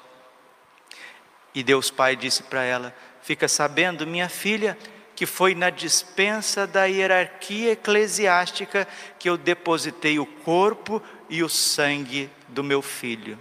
E 1.54 1.62
Deus 1.62 1.90
Pai 1.90 2.14
disse 2.14 2.44
para 2.44 2.62
ela: 2.62 2.94
Fica 3.22 3.49
sabendo, 3.49 4.06
minha 4.06 4.28
filha, 4.28 4.78
que 5.14 5.26
foi 5.26 5.54
na 5.54 5.68
dispensa 5.68 6.66
da 6.66 6.84
hierarquia 6.84 7.72
eclesiástica 7.72 8.88
que 9.18 9.28
eu 9.28 9.37
depositei 9.37 10.18
o 10.18 10.25
corpo 10.25 11.02
e 11.28 11.42
o 11.42 11.49
sangue 11.49 12.30
do 12.49 12.64
meu 12.64 12.80
filho. 12.80 13.38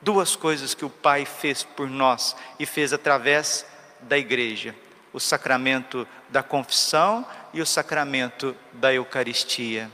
Duas 0.00 0.34
coisas 0.34 0.74
que 0.74 0.84
o 0.84 0.90
Pai 0.90 1.24
fez 1.24 1.62
por 1.62 1.88
nós 1.88 2.34
e 2.58 2.66
fez 2.66 2.92
através 2.92 3.64
da 4.02 4.18
igreja: 4.18 4.74
o 5.12 5.20
sacramento 5.20 6.06
da 6.28 6.42
confissão 6.42 7.26
e 7.52 7.60
o 7.60 7.66
sacramento 7.66 8.56
da 8.72 8.92
Eucaristia. 8.92 9.90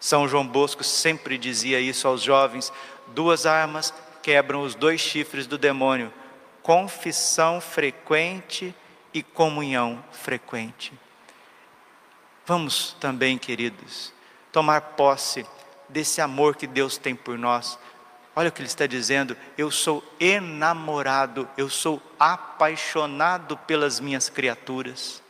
São 0.00 0.28
João 0.28 0.46
Bosco 0.46 0.84
sempre 0.84 1.36
dizia 1.36 1.80
isso 1.80 2.06
aos 2.06 2.22
jovens: 2.22 2.72
duas 3.08 3.46
armas 3.46 3.92
quebram 4.22 4.62
os 4.62 4.74
dois 4.74 5.00
chifres 5.00 5.46
do 5.46 5.58
demônio: 5.58 6.12
confissão 6.62 7.60
frequente 7.60 8.74
e 9.12 9.22
comunhão 9.22 10.04
frequente. 10.12 10.92
Vamos 12.46 12.96
também, 13.00 13.36
queridos, 13.36 14.12
tomar 14.52 14.80
posse 14.80 15.44
desse 15.88 16.20
amor 16.20 16.56
que 16.56 16.66
Deus 16.66 16.96
tem 16.96 17.14
por 17.14 17.36
nós 17.36 17.78
Olha 18.38 18.50
o 18.50 18.52
que 18.52 18.60
ele 18.60 18.68
está 18.68 18.86
dizendo: 18.86 19.36
eu 19.56 19.68
sou 19.68 20.00
enamorado, 20.20 21.48
eu 21.56 21.68
sou 21.68 22.00
apaixonado 22.20 23.56
pelas 23.56 23.98
minhas 23.98 24.28
criaturas, 24.28 25.20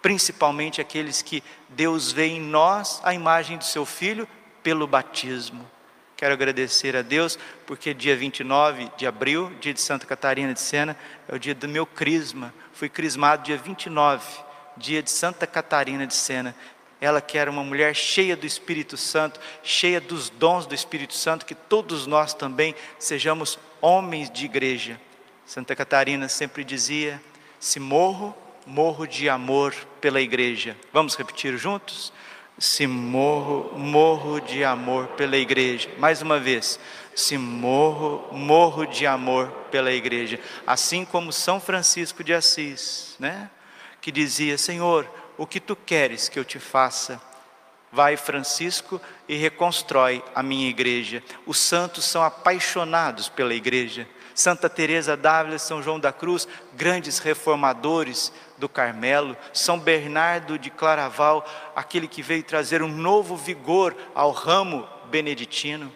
principalmente 0.00 0.80
aqueles 0.80 1.20
que 1.20 1.44
Deus 1.68 2.10
vê 2.10 2.24
em 2.24 2.40
nós 2.40 3.02
a 3.04 3.12
imagem 3.12 3.58
do 3.58 3.64
seu 3.64 3.84
filho 3.84 4.26
pelo 4.62 4.86
batismo. 4.86 5.70
Quero 6.16 6.32
agradecer 6.32 6.96
a 6.96 7.02
Deus 7.02 7.38
porque 7.66 7.92
dia 7.92 8.16
29 8.16 8.90
de 8.96 9.06
abril, 9.06 9.52
dia 9.60 9.74
de 9.74 9.82
Santa 9.82 10.06
Catarina 10.06 10.54
de 10.54 10.60
Sena, 10.62 10.96
é 11.28 11.34
o 11.34 11.38
dia 11.38 11.54
do 11.54 11.68
meu 11.68 11.84
crisma. 11.84 12.54
Fui 12.72 12.88
crismado 12.88 13.42
dia 13.42 13.58
29, 13.58 14.26
dia 14.74 15.02
de 15.02 15.10
Santa 15.10 15.46
Catarina 15.46 16.06
de 16.06 16.14
Sena. 16.14 16.56
Ela 17.00 17.20
que 17.20 17.38
era 17.38 17.50
uma 17.50 17.62
mulher 17.62 17.94
cheia 17.94 18.36
do 18.36 18.46
Espírito 18.46 18.96
Santo, 18.96 19.38
cheia 19.62 20.00
dos 20.00 20.30
dons 20.30 20.66
do 20.66 20.74
Espírito 20.74 21.14
Santo, 21.14 21.46
que 21.46 21.54
todos 21.54 22.06
nós 22.06 22.34
também 22.34 22.74
sejamos 22.98 23.58
homens 23.80 24.30
de 24.30 24.44
igreja. 24.44 25.00
Santa 25.46 25.76
Catarina 25.76 26.28
sempre 26.28 26.64
dizia: 26.64 27.22
se 27.60 27.78
morro, 27.80 28.34
morro 28.66 29.06
de 29.06 29.28
amor 29.28 29.74
pela 30.00 30.20
igreja. 30.20 30.76
Vamos 30.92 31.16
repetir 31.16 31.56
juntos? 31.56 32.12
Se 32.58 32.86
morro, 32.86 33.72
morro 33.78 34.40
de 34.40 34.64
amor 34.64 35.06
pela 35.08 35.36
igreja. 35.36 35.88
Mais 35.98 36.20
uma 36.20 36.40
vez. 36.40 36.78
Se 37.14 37.38
morro, 37.38 38.28
morro 38.32 38.84
de 38.84 39.06
amor 39.06 39.48
pela 39.70 39.92
igreja. 39.92 40.40
Assim 40.66 41.04
como 41.04 41.32
São 41.32 41.60
Francisco 41.60 42.22
de 42.24 42.34
Assis, 42.34 43.16
né? 43.18 43.48
Que 44.00 44.10
dizia: 44.10 44.58
Senhor, 44.58 45.08
o 45.38 45.46
que 45.46 45.60
tu 45.60 45.76
queres 45.76 46.28
que 46.28 46.38
eu 46.38 46.44
te 46.44 46.58
faça? 46.58 47.20
Vai, 47.90 48.16
Francisco, 48.16 49.00
e 49.26 49.36
reconstrói 49.36 50.22
a 50.34 50.42
minha 50.42 50.68
igreja. 50.68 51.22
Os 51.46 51.58
santos 51.58 52.04
são 52.04 52.22
apaixonados 52.22 53.28
pela 53.28 53.54
igreja. 53.54 54.06
Santa 54.34 54.68
Teresa 54.68 55.16
d'Ávila, 55.16 55.58
São 55.58 55.82
João 55.82 55.98
da 55.98 56.12
Cruz, 56.12 56.46
grandes 56.74 57.18
reformadores 57.18 58.32
do 58.58 58.68
Carmelo, 58.68 59.36
São 59.52 59.78
Bernardo 59.78 60.58
de 60.58 60.70
Claraval, 60.70 61.46
aquele 61.74 62.06
que 62.06 62.20
veio 62.20 62.42
trazer 62.42 62.82
um 62.82 62.88
novo 62.88 63.36
vigor 63.36 63.96
ao 64.14 64.32
ramo 64.32 64.86
beneditino. 65.06 65.92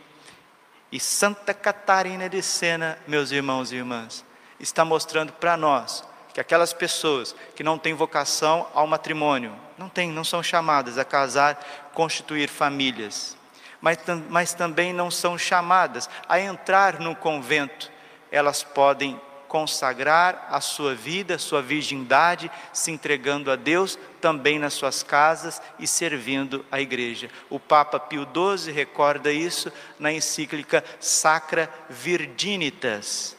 E 0.90 0.99
Santa 0.99 1.52
Catarina 1.52 2.28
de 2.28 2.42
Sena, 2.42 2.99
meus 3.06 3.30
irmãos 3.32 3.70
e 3.70 3.76
irmãs, 3.76 4.25
está 4.58 4.84
mostrando 4.84 5.32
para 5.32 5.56
nós 5.56 6.04
que 6.32 6.40
aquelas 6.40 6.72
pessoas 6.72 7.34
que 7.54 7.62
não 7.62 7.78
têm 7.78 7.94
vocação 7.94 8.66
ao 8.74 8.86
matrimônio, 8.86 9.54
não 9.76 9.88
têm, 9.88 10.10
não 10.10 10.24
são 10.24 10.42
chamadas 10.42 10.98
a 10.98 11.04
casar, 11.04 11.90
constituir 11.92 12.48
famílias, 12.48 13.36
mas, 13.80 13.98
mas 14.30 14.54
também 14.54 14.92
não 14.92 15.10
são 15.10 15.36
chamadas 15.36 16.08
a 16.28 16.40
entrar 16.40 17.00
no 17.00 17.14
convento, 17.14 17.90
elas 18.30 18.62
podem 18.62 19.20
consagrar 19.46 20.46
a 20.48 20.62
sua 20.62 20.94
vida, 20.94 21.34
a 21.34 21.38
sua 21.38 21.60
virgindade, 21.60 22.50
se 22.72 22.90
entregando 22.90 23.50
a 23.50 23.56
Deus 23.56 23.98
também 24.18 24.58
nas 24.58 24.72
suas 24.72 25.02
casas 25.02 25.60
e 25.78 25.86
servindo 25.86 26.64
a 26.72 26.80
igreja. 26.80 27.28
O 27.50 27.60
Papa 27.60 28.00
Pio 28.00 28.26
XII 28.26 28.72
recorda 28.72 29.30
isso 29.30 29.70
na 29.98 30.10
encíclica 30.10 30.82
Sacra 30.98 31.68
Virginitas 31.90 33.36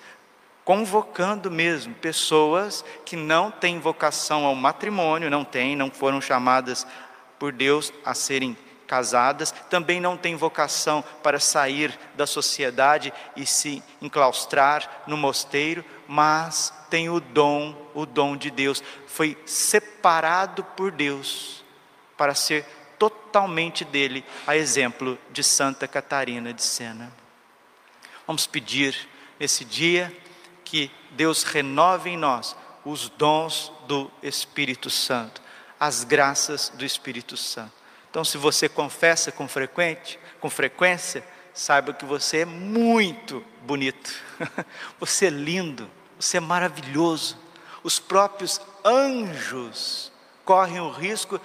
convocando 0.66 1.52
mesmo 1.52 1.94
pessoas 1.96 2.84
que 3.06 3.16
não 3.16 3.52
têm 3.52 3.80
vocação 3.80 4.46
ao 4.46 4.56
matrimônio, 4.56 5.30
não 5.30 5.44
têm, 5.44 5.76
não 5.76 5.92
foram 5.92 6.22
chamadas 6.22 6.88
por 7.38 7.52
Deus 7.52 7.92
a 8.06 8.14
serem 8.14 8.58
casadas, 8.88 9.52
também 9.70 10.00
não 10.00 10.16
têm 10.16 10.36
vocação 10.36 11.04
para 11.22 11.40
sair 11.40 11.98
da 12.16 12.28
sociedade 12.28 13.12
e 13.36 13.46
se 13.46 13.82
enclaustrar 14.02 15.04
no 15.08 15.18
mosteiro, 15.18 15.84
mas 16.08 16.74
tem 16.90 17.10
o 17.10 17.20
dom, 17.20 17.76
o 17.94 18.06
dom 18.06 18.38
de 18.38 18.52
Deus, 18.52 18.84
foi 19.08 19.38
separado 19.46 20.64
por 20.64 20.92
Deus 20.92 21.64
para 22.16 22.36
ser 22.36 22.66
totalmente 23.00 23.84
dele, 23.84 24.24
a 24.46 24.56
exemplo 24.56 25.18
de 25.32 25.44
Santa 25.44 25.88
Catarina 25.88 26.54
de 26.54 26.64
Sena. 26.64 27.12
Vamos 28.26 28.46
pedir 28.48 29.10
nesse 29.40 29.66
dia 29.66 30.16
que 30.74 30.90
Deus 31.12 31.44
renove 31.44 32.10
em 32.10 32.18
nós 32.18 32.56
os 32.84 33.08
dons 33.08 33.72
do 33.86 34.10
Espírito 34.24 34.90
Santo, 34.90 35.40
as 35.80 36.04
graças 36.04 36.70
do 36.70 36.84
Espírito 36.84 37.38
Santo. 37.38 37.72
Então, 38.10 38.26
se 38.26 38.40
você 38.40 38.68
confessa 38.68 39.32
com 39.32 39.48
frequente, 39.48 40.18
com 40.40 40.50
frequência, 40.50 41.24
saiba 41.54 41.94
que 41.94 42.06
você 42.06 42.40
é 42.40 42.46
muito 42.46 43.46
bonito, 43.62 44.12
você 45.00 45.28
é 45.28 45.30
lindo, 45.30 45.88
você 46.20 46.38
é 46.38 46.40
maravilhoso. 46.40 47.38
Os 47.84 48.00
próprios 48.00 48.60
anjos 48.84 50.12
correm 50.44 50.80
o 50.80 50.90
risco 50.90 51.40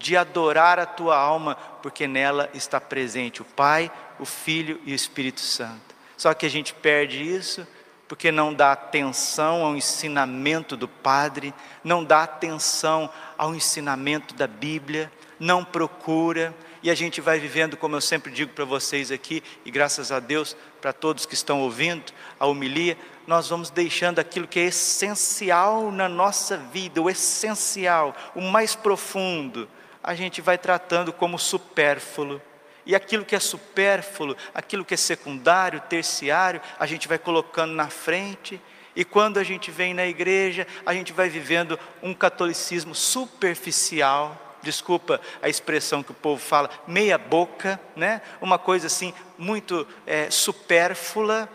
de 0.00 0.16
adorar 0.16 0.80
a 0.80 0.86
tua 0.86 1.16
alma, 1.16 1.54
porque 1.80 2.08
nela 2.08 2.50
está 2.52 2.80
presente 2.80 3.40
o 3.40 3.44
Pai, 3.44 3.88
o 4.18 4.24
Filho 4.24 4.80
e 4.84 4.90
o 4.90 4.96
Espírito 4.96 5.42
Santo. 5.42 5.94
Só 6.16 6.34
que 6.34 6.44
a 6.44 6.50
gente 6.50 6.74
perde 6.74 7.22
isso 7.22 7.64
porque 8.08 8.30
não 8.30 8.52
dá 8.52 8.72
atenção 8.72 9.64
ao 9.64 9.76
ensinamento 9.76 10.76
do 10.76 10.86
Padre, 10.86 11.54
não 11.82 12.04
dá 12.04 12.22
atenção 12.22 13.10
ao 13.36 13.54
ensinamento 13.54 14.34
da 14.34 14.46
Bíblia, 14.46 15.10
não 15.38 15.64
procura, 15.64 16.54
e 16.82 16.90
a 16.90 16.94
gente 16.94 17.20
vai 17.20 17.38
vivendo, 17.38 17.78
como 17.78 17.96
eu 17.96 18.00
sempre 18.00 18.30
digo 18.30 18.52
para 18.52 18.64
vocês 18.64 19.10
aqui, 19.10 19.42
e 19.64 19.70
graças 19.70 20.12
a 20.12 20.20
Deus 20.20 20.54
para 20.82 20.92
todos 20.92 21.24
que 21.24 21.32
estão 21.32 21.62
ouvindo 21.62 22.12
a 22.38 22.46
homilia, 22.46 22.98
nós 23.26 23.48
vamos 23.48 23.70
deixando 23.70 24.18
aquilo 24.18 24.46
que 24.46 24.60
é 24.60 24.64
essencial 24.64 25.90
na 25.90 26.10
nossa 26.10 26.58
vida, 26.58 27.00
o 27.00 27.08
essencial, 27.08 28.14
o 28.34 28.42
mais 28.42 28.74
profundo, 28.74 29.66
a 30.02 30.14
gente 30.14 30.42
vai 30.42 30.58
tratando 30.58 31.10
como 31.10 31.38
supérfluo. 31.38 32.40
E 32.86 32.94
aquilo 32.94 33.24
que 33.24 33.34
é 33.34 33.40
supérfluo, 33.40 34.36
aquilo 34.54 34.84
que 34.84 34.94
é 34.94 34.96
secundário, 34.96 35.80
terciário, 35.80 36.60
a 36.78 36.86
gente 36.86 37.08
vai 37.08 37.18
colocando 37.18 37.72
na 37.72 37.88
frente. 37.88 38.60
E 38.94 39.04
quando 39.04 39.38
a 39.38 39.44
gente 39.44 39.70
vem 39.70 39.94
na 39.94 40.06
igreja, 40.06 40.66
a 40.84 40.92
gente 40.92 41.12
vai 41.12 41.28
vivendo 41.28 41.78
um 42.02 42.14
catolicismo 42.14 42.94
superficial, 42.94 44.58
desculpa 44.62 45.20
a 45.42 45.48
expressão 45.48 46.02
que 46.02 46.10
o 46.10 46.14
povo 46.14 46.40
fala, 46.40 46.70
meia 46.86 47.18
boca, 47.18 47.80
né? 47.96 48.22
uma 48.40 48.58
coisa 48.58 48.86
assim 48.86 49.12
muito 49.36 49.86
é, 50.06 50.30
supérflua 50.30 51.48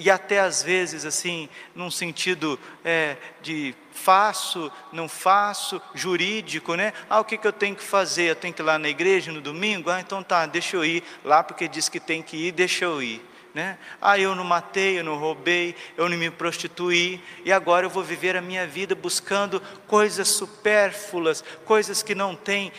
e 0.00 0.10
até 0.10 0.40
às 0.40 0.62
vezes 0.62 1.04
assim, 1.04 1.48
num 1.74 1.90
sentido 1.90 2.58
é, 2.82 3.18
de 3.42 3.74
faço, 3.92 4.72
não 4.90 5.08
faço, 5.08 5.80
jurídico, 5.94 6.74
né? 6.74 6.94
Ah, 7.08 7.20
o 7.20 7.24
que, 7.24 7.36
que 7.36 7.46
eu 7.46 7.52
tenho 7.52 7.76
que 7.76 7.82
fazer? 7.82 8.30
Eu 8.30 8.36
tenho 8.36 8.54
que 8.54 8.62
ir 8.62 8.64
lá 8.64 8.78
na 8.78 8.88
igreja 8.88 9.30
no 9.30 9.42
domingo? 9.42 9.90
Ah, 9.90 10.00
então 10.00 10.22
tá, 10.22 10.46
deixa 10.46 10.76
eu 10.76 10.84
ir 10.84 11.04
lá 11.22 11.42
porque 11.42 11.68
diz 11.68 11.88
que 11.88 12.00
tem 12.00 12.22
que 12.22 12.48
ir, 12.48 12.52
deixa 12.52 12.86
eu 12.86 13.02
ir. 13.02 13.29
Né? 13.52 13.78
Ah, 14.00 14.16
eu 14.16 14.36
não 14.36 14.44
matei, 14.44 15.00
eu 15.00 15.02
não 15.02 15.18
roubei, 15.18 15.74
eu 15.96 16.08
não 16.08 16.16
me 16.16 16.30
prostituí, 16.30 17.20
e 17.44 17.50
agora 17.50 17.84
eu 17.84 17.90
vou 17.90 18.04
viver 18.04 18.36
a 18.36 18.40
minha 18.40 18.64
vida 18.64 18.94
buscando 18.94 19.60
coisas 19.88 20.28
supérfluas, 20.28 21.42
coisas 21.64 22.00
que 22.00 22.14
não 22.14 22.36
têm. 22.36 22.72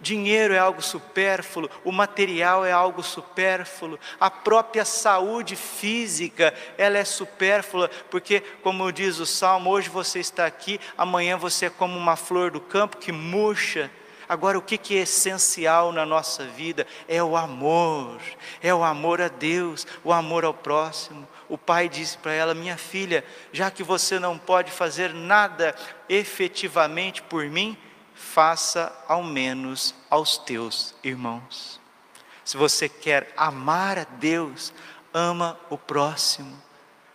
Dinheiro 0.00 0.54
é 0.54 0.58
algo 0.58 0.80
supérfluo, 0.80 1.68
o 1.84 1.92
material 1.92 2.64
é 2.64 2.72
algo 2.72 3.02
supérfluo, 3.02 3.98
a 4.18 4.30
própria 4.30 4.86
saúde 4.86 5.56
física, 5.56 6.54
ela 6.78 6.96
é 6.96 7.04
supérflua, 7.04 7.90
porque, 8.10 8.40
como 8.62 8.90
diz 8.90 9.18
o 9.18 9.26
salmo, 9.26 9.68
hoje 9.68 9.90
você 9.90 10.20
está 10.20 10.46
aqui, 10.46 10.80
amanhã 10.96 11.36
você 11.36 11.66
é 11.66 11.70
como 11.70 11.98
uma 11.98 12.16
flor 12.16 12.50
do 12.50 12.60
campo 12.60 12.96
que 12.96 13.12
murcha. 13.12 13.90
Agora, 14.28 14.58
o 14.58 14.62
que 14.62 14.96
é 14.96 15.02
essencial 15.02 15.92
na 15.92 16.06
nossa 16.06 16.44
vida 16.44 16.86
é 17.06 17.22
o 17.22 17.36
amor, 17.36 18.20
é 18.62 18.74
o 18.74 18.82
amor 18.82 19.20
a 19.20 19.28
Deus, 19.28 19.86
o 20.02 20.12
amor 20.12 20.44
ao 20.44 20.54
próximo. 20.54 21.28
O 21.48 21.58
pai 21.58 21.88
disse 21.88 22.16
para 22.18 22.32
ela: 22.32 22.54
Minha 22.54 22.76
filha, 22.76 23.24
já 23.52 23.70
que 23.70 23.82
você 23.82 24.18
não 24.18 24.38
pode 24.38 24.70
fazer 24.70 25.12
nada 25.12 25.74
efetivamente 26.08 27.22
por 27.22 27.44
mim, 27.46 27.76
faça 28.14 28.92
ao 29.06 29.22
menos 29.22 29.94
aos 30.08 30.38
teus 30.38 30.94
irmãos. 31.02 31.80
Se 32.44 32.56
você 32.56 32.88
quer 32.88 33.32
amar 33.36 33.98
a 33.98 34.04
Deus, 34.04 34.72
ama 35.12 35.58
o 35.70 35.78
próximo, 35.78 36.60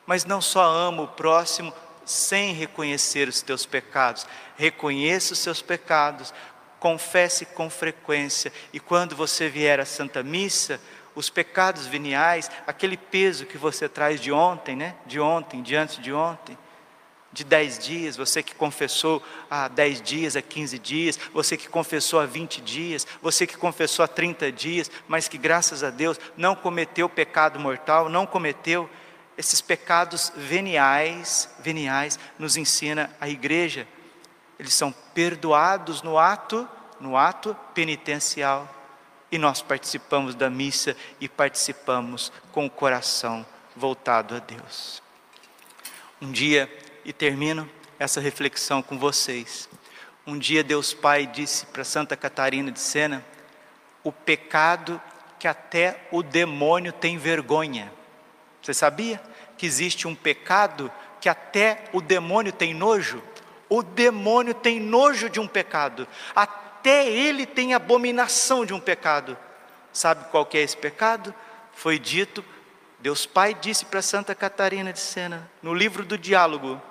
mas 0.05 0.25
não 0.25 0.41
só 0.41 0.63
ama 0.63 1.03
o 1.03 1.07
próximo 1.07 1.73
sem 2.03 2.53
reconhecer 2.53 3.27
os 3.27 3.41
teus 3.43 3.65
pecados, 3.65 4.25
reconheça 4.57 5.33
os 5.33 5.39
seus 5.39 5.61
pecados, 5.61 6.33
confesse 6.79 7.45
com 7.45 7.69
frequência, 7.69 8.51
e 8.71 8.79
quando 8.79 9.15
você 9.15 9.49
vier 9.49 9.79
à 9.79 9.85
Santa 9.85 10.23
Missa, 10.23 10.79
os 11.15 11.29
pecados 11.29 11.85
veniais, 11.85 12.49
aquele 12.65 12.95
peso 12.95 13.45
que 13.45 13.57
você 13.57 13.89
traz 13.89 14.21
de 14.21 14.31
ontem, 14.31 14.75
né? 14.75 14.95
De 15.05 15.19
ontem, 15.19 15.61
diante 15.61 15.99
de 15.99 16.13
ontem, 16.13 16.57
de 17.31 17.43
dez 17.43 17.77
dias, 17.77 18.15
você 18.15 18.41
que 18.41 18.55
confessou 18.55 19.21
há 19.49 19.67
dez 19.67 20.01
dias, 20.01 20.35
há 20.35 20.41
quinze 20.41 20.79
dias, 20.79 21.19
você 21.33 21.57
que 21.57 21.67
confessou 21.67 22.19
há 22.19 22.25
vinte 22.25 22.61
dias, 22.61 23.05
você 23.21 23.45
que 23.45 23.57
confessou 23.57 24.03
há 24.03 24.07
trinta 24.07 24.51
dias, 24.51 24.89
mas 25.07 25.27
que 25.27 25.37
graças 25.37 25.83
a 25.83 25.89
Deus 25.89 26.19
não 26.37 26.55
cometeu 26.55 27.09
pecado 27.09 27.59
mortal, 27.59 28.09
não 28.09 28.25
cometeu 28.25 28.89
esses 29.37 29.61
pecados 29.61 30.31
veniais, 30.35 31.49
veniais, 31.59 32.17
nos 32.37 32.57
ensina 32.57 33.09
a 33.19 33.29
igreja 33.29 33.87
eles 34.59 34.73
são 34.73 34.91
perdoados 35.13 36.01
no 36.01 36.17
ato, 36.17 36.67
no 36.99 37.15
ato 37.15 37.55
penitencial. 37.73 38.67
E 39.31 39.37
nós 39.37 39.61
participamos 39.61 40.35
da 40.35 40.49
missa 40.49 40.97
e 41.19 41.29
participamos 41.29 42.31
com 42.51 42.65
o 42.65 42.69
coração 42.69 43.45
voltado 43.75 44.35
a 44.35 44.39
Deus. 44.39 45.01
Um 46.21 46.31
dia, 46.31 46.69
e 47.05 47.13
termino 47.13 47.69
essa 47.97 48.19
reflexão 48.19 48.81
com 48.81 48.99
vocês. 48.99 49.69
Um 50.27 50.37
dia 50.37 50.63
Deus 50.63 50.93
Pai 50.93 51.25
disse 51.25 51.65
para 51.67 51.83
Santa 51.83 52.17
Catarina 52.17 52.71
de 52.71 52.79
Sena: 52.79 53.23
o 54.03 54.11
pecado 54.11 55.01
que 55.39 55.47
até 55.47 56.07
o 56.11 56.21
demônio 56.21 56.91
tem 56.91 57.17
vergonha. 57.17 57.91
Você 58.61 58.73
sabia 58.73 59.21
que 59.57 59.65
existe 59.65 60.07
um 60.07 60.13
pecado 60.13 60.91
que 61.21 61.29
até 61.29 61.85
o 61.93 62.01
demônio 62.01 62.51
tem 62.51 62.73
nojo? 62.73 63.23
O 63.69 63.83
demônio 63.83 64.53
tem 64.53 64.79
nojo 64.79 65.29
de 65.29 65.39
um 65.39 65.47
pecado, 65.47 66.07
até 66.35 67.07
ele 67.07 67.45
tem 67.45 67.73
abominação 67.73 68.65
de 68.65 68.73
um 68.73 68.79
pecado. 68.79 69.37
Sabe 69.93 70.25
qual 70.31 70.45
que 70.45 70.57
é 70.57 70.61
esse 70.61 70.75
pecado? 70.75 71.33
Foi 71.73 71.99
dito, 71.99 72.43
Deus 72.99 73.25
Pai 73.25 73.53
disse 73.53 73.85
para 73.85 74.01
Santa 74.01 74.35
Catarina 74.35 74.91
de 74.91 74.99
Sena, 74.99 75.49
no 75.61 75.73
livro 75.73 76.03
do 76.03 76.17
diálogo, 76.17 76.81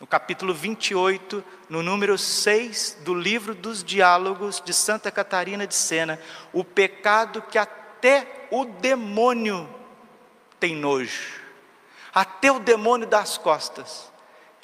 no 0.00 0.06
capítulo 0.06 0.54
28, 0.54 1.42
no 1.68 1.82
número 1.82 2.18
6 2.18 2.98
do 3.00 3.14
livro 3.14 3.54
dos 3.54 3.82
diálogos 3.82 4.62
de 4.64 4.72
Santa 4.72 5.10
Catarina 5.10 5.66
de 5.66 5.74
Sena, 5.74 6.20
o 6.52 6.62
pecado 6.62 7.42
que 7.42 7.58
até 7.58 8.46
o 8.50 8.64
demônio 8.64 9.68
tem 10.60 10.74
nojo, 10.74 11.40
até 12.14 12.52
o 12.52 12.58
demônio 12.58 13.06
dá 13.06 13.20
as 13.20 13.38
costas, 13.38 14.12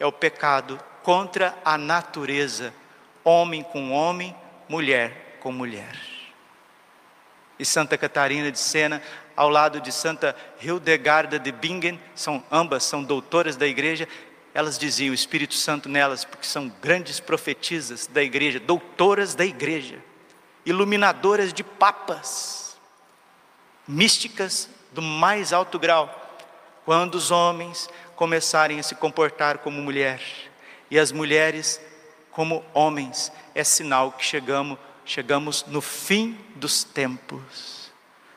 é 0.03 0.07
o 0.07 0.11
pecado 0.11 0.81
contra 1.05 1.57
a 1.65 1.79
natureza, 1.79 2.75
homem 3.23 3.63
com 3.63 3.93
homem, 3.93 4.35
mulher 4.69 5.39
com 5.39 5.53
mulher. 5.53 5.97
E 7.57 7.65
Santa 7.65 7.97
Catarina 7.97 8.51
de 8.51 8.59
Sena, 8.59 9.01
ao 9.37 9.49
lado 9.49 9.81
de 9.81 9.93
Santa 9.93 10.35
Hildegarda 10.61 11.39
de 11.39 11.53
Bingen, 11.53 12.01
são 12.17 12.43
ambas 12.51 12.83
são 12.83 13.05
doutoras 13.05 13.55
da 13.55 13.65
igreja, 13.65 14.09
elas 14.53 14.77
diziam 14.77 15.13
o 15.13 15.15
Espírito 15.15 15.55
Santo 15.55 15.89
nelas, 15.89 16.25
porque 16.25 16.49
são 16.49 16.69
grandes 16.83 17.21
profetisas 17.21 18.09
da 18.09 18.25
igreja, 18.25 18.59
doutoras 18.59 19.37
da 19.37 19.45
igreja, 19.45 20.01
iluminadoras 20.67 21.53
de 21.53 21.63
papas, 21.63 22.77
místicas 23.87 24.69
do 24.91 25.01
mais 25.01 25.53
alto 25.53 25.79
grau. 25.79 26.19
Quando 26.85 27.15
os 27.15 27.31
homens 27.31 27.89
começarem 28.17 28.79
a 28.79 28.83
se 28.83 28.95
comportar 28.95 29.59
como 29.59 29.81
mulher, 29.81 30.21
e 30.91 30.99
as 30.99 31.13
mulheres 31.13 31.81
como 32.33 32.65
homens, 32.73 33.31
é 33.55 33.63
sinal 33.63 34.13
que 34.13 34.25
chegamos, 34.25 34.79
chegamos 35.05 35.65
no 35.67 35.81
fim 35.81 36.39
dos 36.57 36.83
tempos, 36.83 37.93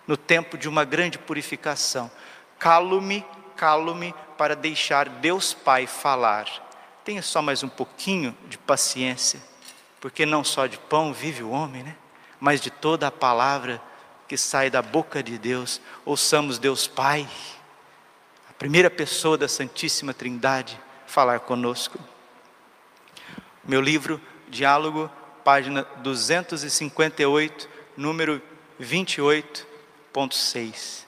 no 0.05 0.17
tempo 0.17 0.57
de 0.57 0.67
uma 0.67 0.83
grande 0.83 1.17
purificação. 1.17 2.11
Calo-me, 2.59 3.25
calo-me 3.55 4.13
para 4.38 4.55
deixar 4.55 5.07
Deus 5.07 5.53
Pai 5.53 5.88
falar. 5.88 6.45
Tenha 7.03 7.21
só 7.21 7.41
mais 7.41 7.63
um 7.63 7.69
pouquinho 7.69 8.38
de 8.47 8.57
paciência, 8.57 9.41
porque 10.01 10.25
não 10.25 10.43
só 10.43 10.67
de 10.67 10.77
pão 10.77 11.13
vive 11.13 11.41
o 11.41 11.51
homem, 11.51 11.83
né? 11.83 11.95
Mas 12.39 12.59
de 12.59 12.69
toda 12.69 13.07
a 13.07 13.11
palavra 13.11 13.81
que 14.27 14.38
sai 14.38 14.69
da 14.69 14.81
boca 14.81 15.23
de 15.23 15.38
Deus, 15.38 15.79
ouçamos 16.03 16.59
Deus 16.59 16.85
Pai, 16.85 17.27
primeira 18.57 18.89
pessoa 18.89 19.37
da 19.37 19.47
Santíssima 19.47 20.11
Trindade, 20.13 20.79
falar 21.05 21.41
conosco. 21.41 21.99
Meu 23.63 23.79
livro, 23.81 24.19
Diálogo, 24.47 25.11
página 25.43 25.83
258, 25.97 27.69
número 27.97 28.41
28.6. 28.79 31.03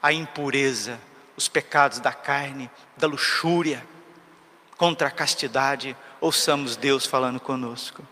A 0.00 0.12
impureza, 0.12 1.00
os 1.36 1.48
pecados 1.48 1.98
da 1.98 2.12
carne, 2.12 2.70
da 2.96 3.06
luxúria, 3.06 3.84
contra 4.76 5.08
a 5.08 5.10
castidade, 5.10 5.96
ouçamos 6.20 6.76
Deus 6.76 7.06
falando 7.06 7.40
conosco. 7.40 8.06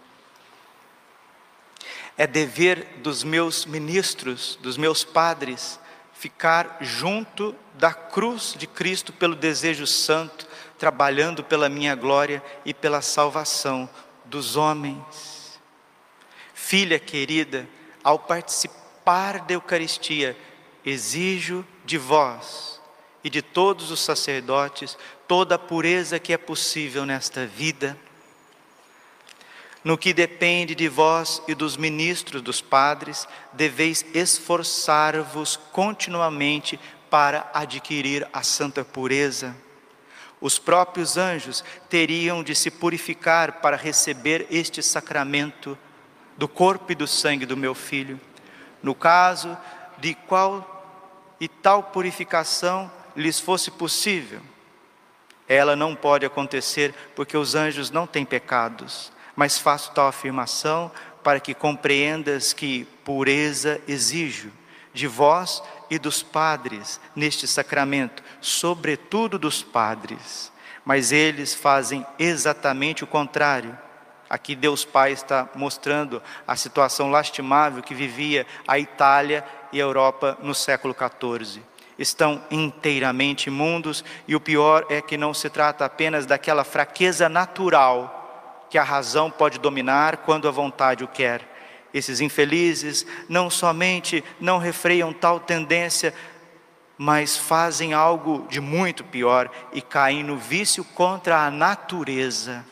É 2.17 2.27
dever 2.27 2.99
dos 2.99 3.23
meus 3.25 3.65
ministros, 3.65 4.59
dos 4.63 4.77
meus 4.77 5.05
padres, 5.05 5.81
ficar 6.21 6.77
junto 6.83 7.57
da 7.77 7.95
cruz 7.95 8.55
de 8.55 8.67
Cristo 8.67 9.11
pelo 9.11 9.35
desejo 9.35 9.87
santo, 9.87 10.47
trabalhando 10.79 11.43
pela 11.43 11.67
minha 11.67 11.95
glória 11.95 12.43
e 12.63 12.75
pela 12.75 13.01
salvação 13.01 13.89
dos 14.27 14.55
homens. 14.55 15.59
Filha 16.53 16.99
querida, 16.99 17.67
ao 18.05 18.19
participar 18.19 19.41
da 19.41 19.55
Eucaristia, 19.55 20.37
exijo 20.85 21.67
de 21.87 21.97
vós 21.97 22.79
e 23.25 23.31
de 23.31 23.41
todos 23.41 23.91
os 23.91 24.01
sacerdotes 24.01 24.99
toda 25.27 25.55
a 25.55 25.59
pureza 25.59 26.19
que 26.19 26.35
é 26.35 26.39
possível 26.39 27.07
nesta 27.07 27.47
vida. 27.47 27.97
No 29.83 29.97
que 29.97 30.13
depende 30.13 30.75
de 30.75 30.89
vós 30.89 31.43
e 31.49 31.55
dos 31.55 31.77
ministros, 31.77 32.43
dos 32.43 32.61
padres, 32.61 33.27
deveis 33.53 34.05
esforçar-vos 34.13 35.57
continuamente 35.57 36.79
para 37.09 37.51
adquirir 37.55 38.29
a 38.33 38.43
santa 38.43 38.85
pureza. 38.85 39.57
Os 40.41 40.59
próprios 40.59 41.17
anjos 41.17 41.65
teriam 41.89 42.43
de 42.43 42.55
se 42.55 42.71
purificar 42.71 43.61
para 43.61 43.77
receber 43.77 44.47
este 44.51 44.83
sacramento 44.83 45.77
do 46.37 46.49
corpo 46.49 46.93
e 46.93 46.95
do 46.95 47.07
sangue 47.07 47.45
do 47.45 47.57
meu 47.57 47.75
filho. 47.75 48.21
No 48.83 48.95
caso 48.95 49.57
de 49.99 50.15
qual 50.15 50.79
e 51.41 51.49
tal 51.49 51.85
purificação 51.85 52.91
lhes 53.17 53.41
fosse 53.41 53.71
possível. 53.71 54.41
Ela 55.49 55.75
não 55.75 55.97
pode 55.97 56.25
acontecer 56.25 56.95
porque 57.17 57.37
os 57.37 57.55
anjos 57.55 57.91
não 57.91 58.07
têm 58.07 58.25
pecados, 58.25 59.11
mas 59.41 59.57
faço 59.57 59.93
tal 59.93 60.07
afirmação 60.07 60.93
para 61.25 61.41
que 61.41 61.55
compreendas 61.55 62.53
que 62.53 62.85
pureza 63.03 63.81
exijo 63.89 64.53
de 64.93 65.07
vós 65.07 65.63
e 65.89 65.99
dos 65.99 66.23
padres 66.23 67.01
neste 67.17 67.49
sacramento, 67.49 68.23
sobretudo 68.39 69.39
dos 69.39 69.63
padres, 69.63 70.53
mas 70.85 71.11
eles 71.11 71.55
fazem 71.55 72.05
exatamente 72.19 73.03
o 73.03 73.07
contrário. 73.07 73.79
Aqui 74.29 74.55
Deus 74.55 74.85
Pai 74.85 75.13
está 75.13 75.49
mostrando 75.55 76.23
a 76.47 76.55
situação 76.55 77.11
lastimável 77.11 77.83
que 77.83 77.95
vivia 77.95 78.47
a 78.69 78.79
Itália 78.79 79.43
e 79.73 79.81
a 79.81 79.85
Europa 79.85 80.37
no 80.43 80.55
século 80.55 80.95
XIV. 80.95 81.63
Estão 81.99 82.45
inteiramente 82.51 83.47
imundos 83.47 84.05
e 84.29 84.37
o 84.37 84.41
pior 84.41 84.85
é 84.91 85.01
que 85.01 85.17
não 85.17 85.33
se 85.33 85.49
trata 85.49 85.87
apenas 85.87 86.27
daquela 86.27 86.63
fraqueza 86.63 87.27
natural 87.27 88.20
que 88.71 88.79
a 88.79 88.85
razão 88.85 89.31
pode 89.31 89.59
dominar 89.59 90.19
quando 90.19 90.47
a 90.47 90.53
vontade 90.53 91.03
o 91.05 91.09
quer. 91.09 91.47
Esses 91.93 92.21
infelizes 92.21 93.05
não 93.29 93.51
somente 93.51 94.23
não 94.41 94.59
refreiam 94.59 95.13
tal 95.13 95.41
tendência, 95.41 96.15
mas 96.97 97.37
fazem 97.37 97.93
algo 97.93 98.47
de 98.49 98.61
muito 98.61 99.03
pior 99.03 99.51
e 99.73 99.83
caem 99.83 100.23
no 100.23 100.37
vício 100.37 100.85
contra 100.85 101.45
a 101.45 101.51
natureza, 101.51 102.65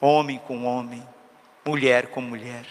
homem 0.00 0.38
com 0.38 0.64
homem, 0.64 1.06
mulher 1.64 2.08
com 2.08 2.20
mulher. 2.20 2.66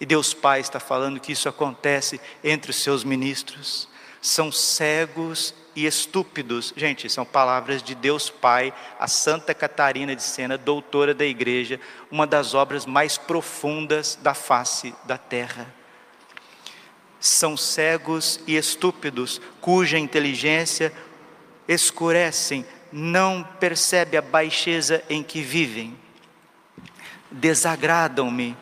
E 0.00 0.06
Deus 0.06 0.32
Pai 0.32 0.60
está 0.60 0.78
falando 0.78 1.18
que 1.18 1.32
isso 1.32 1.48
acontece 1.48 2.20
entre 2.44 2.70
os 2.70 2.76
seus 2.76 3.02
ministros. 3.02 3.88
São 4.20 4.52
cegos 4.52 5.52
e 5.78 5.86
estúpidos. 5.86 6.74
Gente, 6.76 7.08
são 7.08 7.24
palavras 7.24 7.84
de 7.84 7.94
Deus 7.94 8.28
Pai, 8.28 8.74
a 8.98 9.06
Santa 9.06 9.54
Catarina 9.54 10.16
de 10.16 10.24
Sena, 10.24 10.58
doutora 10.58 11.14
da 11.14 11.24
igreja, 11.24 11.78
uma 12.10 12.26
das 12.26 12.52
obras 12.52 12.84
mais 12.84 13.16
profundas 13.16 14.18
da 14.20 14.34
face 14.34 14.92
da 15.04 15.16
terra. 15.16 15.72
São 17.20 17.56
cegos 17.56 18.40
e 18.44 18.56
estúpidos, 18.56 19.40
cuja 19.60 19.96
inteligência 19.96 20.92
escurecem, 21.68 22.66
não 22.90 23.46
percebe 23.60 24.16
a 24.16 24.22
baixeza 24.22 25.04
em 25.08 25.22
que 25.22 25.42
vivem. 25.42 25.96
Desagradam-me 27.30 28.56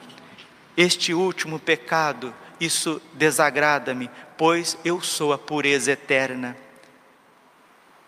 este 0.77 1.15
último 1.15 1.59
pecado, 1.59 2.35
isso 2.61 3.01
desagrada-me, 3.15 4.11
pois 4.37 4.77
eu 4.85 5.01
sou 5.01 5.33
a 5.33 5.39
pureza 5.39 5.93
eterna. 5.93 6.66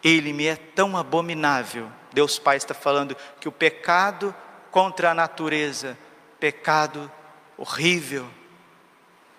Ele 0.02 0.32
me 0.32 0.46
é 0.46 0.56
tão 0.56 0.96
abominável. 0.96 1.90
Deus 2.12 2.38
Pai 2.38 2.56
está 2.56 2.74
falando 2.74 3.16
que 3.40 3.48
o 3.48 3.52
pecado 3.52 4.34
contra 4.70 5.11
a 5.11 5.14
natureza, 5.14 5.98
pecado 6.38 7.11
horrível, 7.56 8.28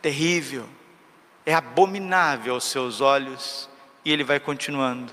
terrível, 0.02 0.68
é 1.46 1.54
abominável 1.54 2.54
aos 2.54 2.66
seus 2.66 3.02
olhos, 3.02 3.70
e 4.04 4.12
ele 4.12 4.24
vai 4.24 4.40
continuando. 4.40 5.12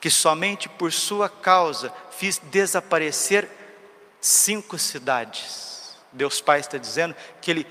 Que 0.00 0.10
somente 0.10 0.68
por 0.68 0.92
sua 0.92 1.28
causa 1.28 1.92
fiz 2.10 2.38
desaparecer 2.38 3.48
cinco 4.20 4.78
cidades 4.78 5.66
Deus 6.16 6.40
Pai 6.40 6.60
está 6.60 6.78
dizendo 6.78 7.14
que 7.40 7.50
Ele 7.50 7.66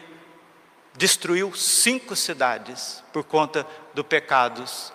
destruiu 0.93 1.53
cinco 1.55 2.15
cidades 2.15 3.03
por 3.11 3.23
conta 3.23 3.67
do 3.93 4.03
pecados 4.03 4.93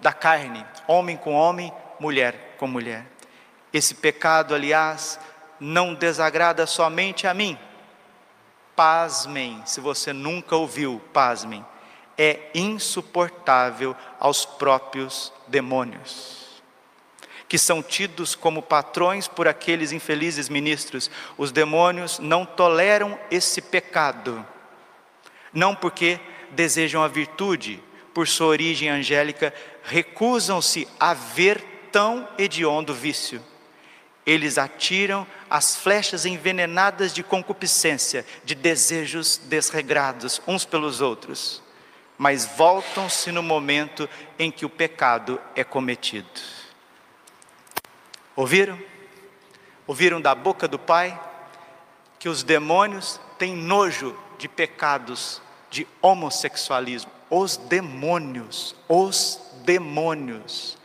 da 0.00 0.12
carne, 0.12 0.64
homem 0.86 1.16
com 1.16 1.34
homem, 1.34 1.72
mulher 1.98 2.56
com 2.58 2.66
mulher. 2.66 3.04
Esse 3.72 3.94
pecado, 3.94 4.54
aliás, 4.54 5.20
não 5.58 5.94
desagrada 5.94 6.66
somente 6.66 7.26
a 7.26 7.34
mim. 7.34 7.58
Pasmem, 8.74 9.62
se 9.66 9.80
você 9.80 10.12
nunca 10.12 10.56
ouviu, 10.56 11.00
pasmem, 11.12 11.64
é 12.16 12.50
insuportável 12.54 13.94
aos 14.18 14.44
próprios 14.44 15.32
demônios 15.46 16.40
que 17.50 17.58
são 17.58 17.82
tidos 17.82 18.36
como 18.36 18.62
patrões 18.62 19.26
por 19.26 19.48
aqueles 19.48 19.90
infelizes 19.90 20.48
ministros. 20.48 21.10
Os 21.36 21.50
demônios 21.50 22.20
não 22.20 22.46
toleram 22.46 23.18
esse 23.28 23.60
pecado, 23.60 24.46
não 25.52 25.74
porque 25.74 26.20
desejam 26.52 27.02
a 27.02 27.08
virtude, 27.08 27.82
por 28.12 28.28
sua 28.28 28.48
origem 28.48 28.88
angélica, 28.88 29.54
recusam-se 29.82 30.86
a 30.98 31.14
ver 31.14 31.62
tão 31.92 32.28
hediondo 32.38 32.94
vício. 32.94 33.42
Eles 34.24 34.58
atiram 34.58 35.26
as 35.48 35.76
flechas 35.76 36.26
envenenadas 36.26 37.12
de 37.12 37.22
concupiscência, 37.22 38.24
de 38.44 38.54
desejos 38.54 39.38
desregrados 39.38 40.40
uns 40.46 40.64
pelos 40.64 41.00
outros, 41.00 41.62
mas 42.18 42.44
voltam-se 42.44 43.32
no 43.32 43.42
momento 43.42 44.08
em 44.38 44.50
que 44.50 44.66
o 44.66 44.70
pecado 44.70 45.40
é 45.54 45.64
cometido. 45.64 46.28
Ouviram? 48.36 48.78
Ouviram 49.86 50.20
da 50.20 50.34
boca 50.34 50.68
do 50.68 50.78
Pai 50.78 51.18
que 52.18 52.28
os 52.28 52.42
demônios 52.42 53.18
têm 53.38 53.56
nojo 53.56 54.16
de 54.38 54.46
pecados 54.46 55.40
de 55.70 55.88
homossexualismo. 56.02 57.19
Os 57.30 57.56
demônios, 57.56 58.74
os 58.88 59.40
demônios. 59.64 60.76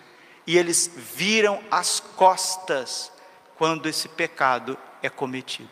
E 0.47 0.57
eles 0.57 0.89
viram 0.95 1.59
as 1.71 1.99
costas 1.99 3.11
quando 3.57 3.89
esse 3.89 4.07
pecado 4.07 4.77
é 5.01 5.09
cometido. 5.09 5.69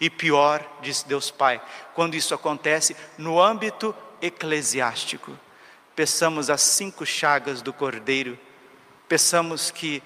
E 0.00 0.10
pior, 0.10 0.62
disse 0.82 1.08
Deus 1.08 1.30
Pai, 1.30 1.62
quando 1.94 2.14
isso 2.14 2.34
acontece 2.34 2.94
no 3.16 3.40
âmbito 3.40 3.94
eclesiástico. 4.20 5.38
Peçamos 5.96 6.50
as 6.50 6.60
cinco 6.60 7.06
chagas 7.06 7.62
do 7.62 7.72
Cordeiro, 7.72 8.38
peçamos 9.08 9.70
que 9.70 10.02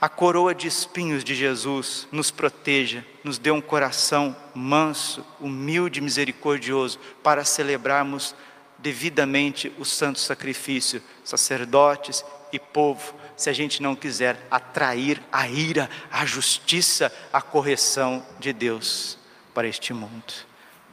a 0.00 0.08
coroa 0.08 0.54
de 0.54 0.66
espinhos 0.66 1.24
de 1.24 1.34
Jesus 1.34 2.06
nos 2.12 2.30
proteja, 2.30 3.04
nos 3.24 3.38
dê 3.38 3.50
um 3.50 3.60
coração 3.60 4.36
manso, 4.54 5.24
humilde 5.40 6.00
misericordioso 6.00 6.98
para 7.22 7.44
celebrarmos 7.44 8.34
devidamente 8.78 9.72
o 9.78 9.84
santo 9.84 10.18
sacrifício, 10.18 11.02
sacerdotes 11.24 12.24
e 12.52 12.58
povo, 12.58 13.14
se 13.36 13.50
a 13.50 13.52
gente 13.52 13.82
não 13.82 13.94
quiser 13.94 14.38
atrair 14.50 15.22
a 15.30 15.48
ira, 15.48 15.90
a 16.10 16.24
justiça, 16.24 17.12
a 17.32 17.42
correção 17.42 18.24
de 18.38 18.52
Deus 18.52 19.18
para 19.52 19.68
este 19.68 19.92
mundo. 19.92 20.32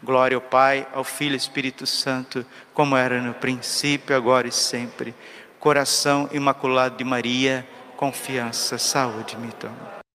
Glória 0.03 0.35
ao 0.35 0.41
Pai, 0.41 0.85
ao 0.93 1.03
Filho 1.03 1.33
e 1.33 1.37
Espírito 1.37 1.87
Santo, 1.87 2.45
como 2.73 2.97
era 2.97 3.21
no 3.21 3.33
princípio, 3.33 4.15
agora 4.15 4.47
e 4.47 4.51
sempre. 4.51 5.15
Coração 5.59 6.29
imaculado 6.33 6.97
de 6.97 7.05
Maria, 7.05 7.65
confiança, 7.95 8.77
saúde 8.77 9.37
me 9.37 9.49
toma. 9.53 10.02